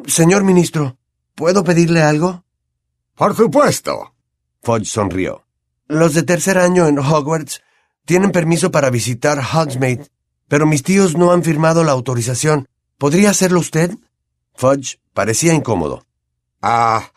Señor 0.05 0.43
ministro, 0.43 0.97
¿puedo 1.35 1.63
pedirle 1.63 2.01
algo? 2.01 2.45
Por 3.15 3.35
supuesto. 3.35 4.13
Fudge 4.61 4.85
sonrió. 4.85 5.45
Los 5.87 6.13
de 6.13 6.23
tercer 6.23 6.57
año 6.57 6.87
en 6.87 6.99
Hogwarts 6.99 7.61
tienen 8.05 8.31
permiso 8.31 8.71
para 8.71 8.89
visitar 8.89 9.39
Hogsmeade, 9.39 10.07
pero 10.47 10.65
mis 10.65 10.83
tíos 10.83 11.15
no 11.15 11.31
han 11.31 11.43
firmado 11.43 11.83
la 11.83 11.91
autorización. 11.91 12.67
¿Podría 12.97 13.29
hacerlo 13.29 13.59
usted? 13.59 13.91
Fudge 14.53 14.99
parecía 15.13 15.53
incómodo. 15.53 16.05
Ah, 16.61 17.11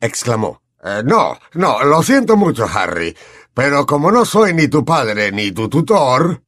exclamó. 0.00 0.62
Eh, 0.82 1.02
no, 1.04 1.38
no, 1.54 1.84
lo 1.84 2.02
siento 2.02 2.36
mucho, 2.36 2.66
Harry, 2.66 3.14
pero 3.52 3.84
como 3.84 4.10
no 4.10 4.24
soy 4.24 4.54
ni 4.54 4.68
tu 4.68 4.84
padre 4.84 5.30
ni 5.30 5.52
tu 5.52 5.68
tutor. 5.68 6.42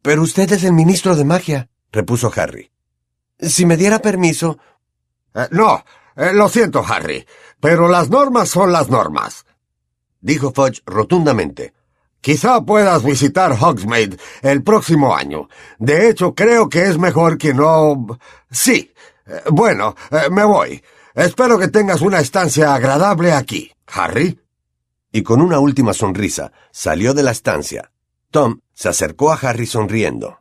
Pero 0.00 0.22
usted 0.22 0.50
es 0.52 0.64
el 0.64 0.72
ministro 0.72 1.16
de 1.16 1.24
magia, 1.24 1.68
repuso 1.92 2.32
Harry. 2.34 2.70
Si 3.38 3.66
me 3.66 3.76
diera 3.76 4.00
permiso. 4.00 4.58
Eh, 5.34 5.48
no, 5.50 5.84
eh, 6.16 6.32
lo 6.32 6.48
siento, 6.48 6.84
Harry, 6.86 7.26
pero 7.60 7.88
las 7.88 8.08
normas 8.08 8.48
son 8.48 8.72
las 8.72 8.88
normas 8.88 9.44
dijo 10.24 10.52
Fudge 10.52 10.82
rotundamente. 10.86 11.74
Quizá 12.24 12.64
puedas 12.64 13.04
visitar 13.04 13.52
Hogsmeade 13.52 14.16
el 14.40 14.62
próximo 14.62 15.14
año. 15.14 15.46
De 15.78 16.08
hecho, 16.08 16.34
creo 16.34 16.70
que 16.70 16.84
es 16.84 16.96
mejor 16.96 17.36
que 17.36 17.52
no... 17.52 18.18
Sí. 18.50 18.90
Eh, 19.26 19.42
bueno, 19.50 19.94
eh, 20.10 20.30
me 20.30 20.42
voy. 20.42 20.82
Espero 21.14 21.58
que 21.58 21.68
tengas 21.68 22.00
una 22.00 22.20
estancia 22.20 22.74
agradable 22.74 23.34
aquí, 23.34 23.70
Harry. 23.88 24.40
Y 25.12 25.22
con 25.22 25.42
una 25.42 25.58
última 25.58 25.92
sonrisa 25.92 26.50
salió 26.70 27.12
de 27.12 27.24
la 27.24 27.32
estancia. 27.32 27.92
Tom 28.30 28.60
se 28.72 28.88
acercó 28.88 29.30
a 29.30 29.36
Harry 29.36 29.66
sonriendo. 29.66 30.38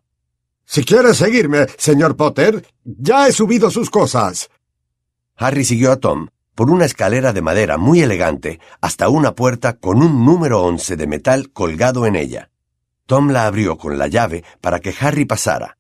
Si 0.63 0.85
quieres 0.85 1.17
seguirme, 1.17 1.67
señor 1.77 2.15
Potter, 2.15 2.65
ya 2.85 3.27
he 3.27 3.33
subido 3.33 3.69
sus 3.69 3.89
cosas. 3.89 4.49
Harry 5.35 5.65
siguió 5.65 5.91
a 5.91 5.97
Tom 5.97 6.29
por 6.55 6.69
una 6.69 6.85
escalera 6.85 7.33
de 7.33 7.41
madera 7.41 7.77
muy 7.77 8.01
elegante 8.01 8.59
hasta 8.81 9.09
una 9.09 9.33
puerta 9.33 9.73
con 9.73 10.01
un 10.03 10.25
número 10.25 10.61
once 10.61 10.95
de 10.95 11.07
metal 11.07 11.51
colgado 11.51 12.05
en 12.05 12.15
ella. 12.15 12.49
Tom 13.05 13.29
la 13.31 13.47
abrió 13.47 13.77
con 13.77 13.97
la 13.97 14.07
llave 14.07 14.43
para 14.61 14.79
que 14.79 14.93
Harry 14.99 15.25
pasara. 15.25 15.77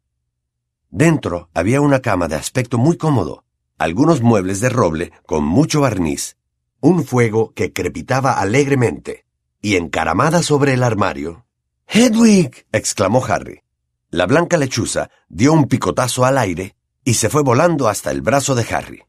Dentro 0.89 1.49
había 1.53 1.81
una 1.81 1.99
cama 2.01 2.27
de 2.27 2.35
aspecto 2.35 2.77
muy 2.77 2.97
cómodo, 2.97 3.45
algunos 3.77 4.21
muebles 4.21 4.59
de 4.59 4.69
roble 4.69 5.11
con 5.25 5.43
mucho 5.43 5.81
barniz, 5.81 6.37
un 6.79 7.03
fuego 7.03 7.53
que 7.53 7.73
crepitaba 7.73 8.33
alegremente, 8.33 9.25
y 9.61 9.77
encaramada 9.77 10.43
sobre 10.43 10.73
el 10.73 10.83
armario. 10.83 11.45
Hedwig. 11.87 12.65
exclamó 12.71 13.23
Harry. 13.25 13.61
La 14.09 14.25
blanca 14.25 14.57
lechuza 14.57 15.09
dio 15.29 15.53
un 15.53 15.67
picotazo 15.67 16.25
al 16.25 16.37
aire 16.37 16.75
y 17.03 17.15
se 17.15 17.29
fue 17.29 17.41
volando 17.41 17.87
hasta 17.87 18.11
el 18.11 18.21
brazo 18.21 18.53
de 18.53 18.65
Harry. 18.73 19.03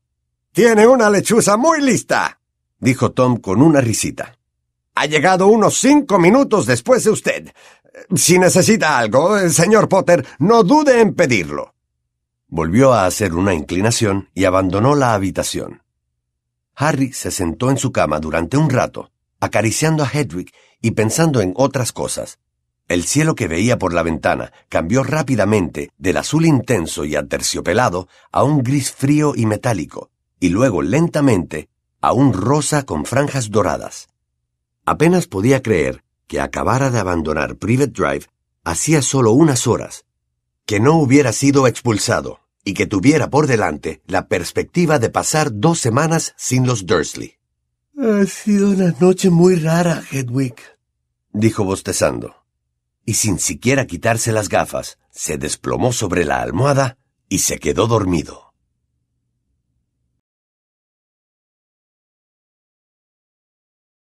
Tiene 0.55 0.87
una 0.87 1.11
lechuza 1.11 1.57
muy 1.57 1.81
lista, 1.81 2.39
dijo 2.79 3.11
Tom 3.11 3.39
con 3.39 3.61
una 3.61 3.81
risita. 3.81 4.39
Ha 4.95 5.07
llegado 5.07 5.49
unos 5.49 5.77
cinco 5.77 6.21
minutos 6.21 6.65
después 6.67 7.03
de 7.03 7.11
usted. 7.11 7.53
Si 8.15 8.39
necesita 8.39 8.97
algo, 8.97 9.37
señor 9.51 9.89
Potter, 9.89 10.25
no 10.39 10.63
dude 10.63 11.01
en 11.01 11.15
pedirlo. 11.15 11.75
Volvió 12.47 12.93
a 12.93 13.05
hacer 13.05 13.35
una 13.35 13.53
inclinación 13.53 14.29
y 14.33 14.45
abandonó 14.45 14.95
la 14.95 15.15
habitación. 15.15 15.83
Harry 16.77 17.13
se 17.13 17.33
sentó 17.33 17.69
en 17.69 17.77
su 17.77 17.91
cama 17.91 18.21
durante 18.21 18.57
un 18.57 18.71
rato, 18.71 19.11
acariciando 19.41 20.05
a 20.05 20.09
Hedwig 20.09 20.53
y 20.81 20.93
pensando 20.93 21.41
en 21.41 21.53
otras 21.57 21.91
cosas. 21.91 22.39
El 22.87 23.03
cielo 23.03 23.35
que 23.35 23.49
veía 23.49 23.77
por 23.77 23.93
la 23.93 24.05
ventana 24.05 24.53
cambió 24.69 25.03
rápidamente 25.03 25.91
del 25.99 26.17
azul 26.17 26.47
intenso 26.47 27.05
y 27.05 27.17
aterciopelado 27.17 28.07
a 28.31 28.45
un 28.45 28.63
gris 28.63 28.93
frío 28.93 29.33
y 29.35 29.47
metálico, 29.47 30.13
y 30.45 30.51
luego 30.51 30.83
lentamente 30.83 31.71
a 32.03 32.13
un 32.13 32.35
rosa 32.35 32.83
con 32.83 33.07
franjas 33.07 33.51
doradas. 33.51 34.09
Apenas 34.85 35.27
podía 35.27 35.63
creer 35.63 36.05
que 36.27 36.39
acabara 36.39 36.91
de 36.91 36.99
abandonar 36.99 37.57
Private 37.57 37.93
Drive 37.93 38.27
hacía 38.63 39.01
solo 39.01 39.33
unas 39.33 39.67
horas, 39.67 40.05
que 40.67 40.81
no 40.81 40.99
hubiera 40.99 41.33
sido 41.33 41.67
expulsado 41.67 42.41
y 42.63 42.75
que 42.75 42.87
tuviera 42.87 43.31
por 43.31 43.47
delante 43.47 44.03
la 44.07 44.29
perspectiva 44.29 44.99
de 44.99 45.09
pasar 45.09 45.49
dos 45.51 45.79
semanas 45.79 46.35
sin 46.37 46.67
los 46.67 46.85
Dursley. 46.85 47.37
Ha 47.99 48.27
sido 48.27 48.69
una 48.69 48.95
noche 49.01 49.31
muy 49.31 49.55
rara, 49.55 50.03
Hedwig, 50.11 50.57
dijo 51.33 51.65
bostezando. 51.65 52.37
Y 53.07 53.15
sin 53.15 53.39
siquiera 53.39 53.87
quitarse 53.87 54.31
las 54.31 54.51
gafas, 54.51 54.99
se 55.11 55.39
desplomó 55.39 55.95
sobre 55.95 56.27
la 56.27 56.43
almohada 56.43 56.99
y 57.31 57.39
se 57.39 57.59
quedó 57.59 57.87
dormido. 57.87 58.44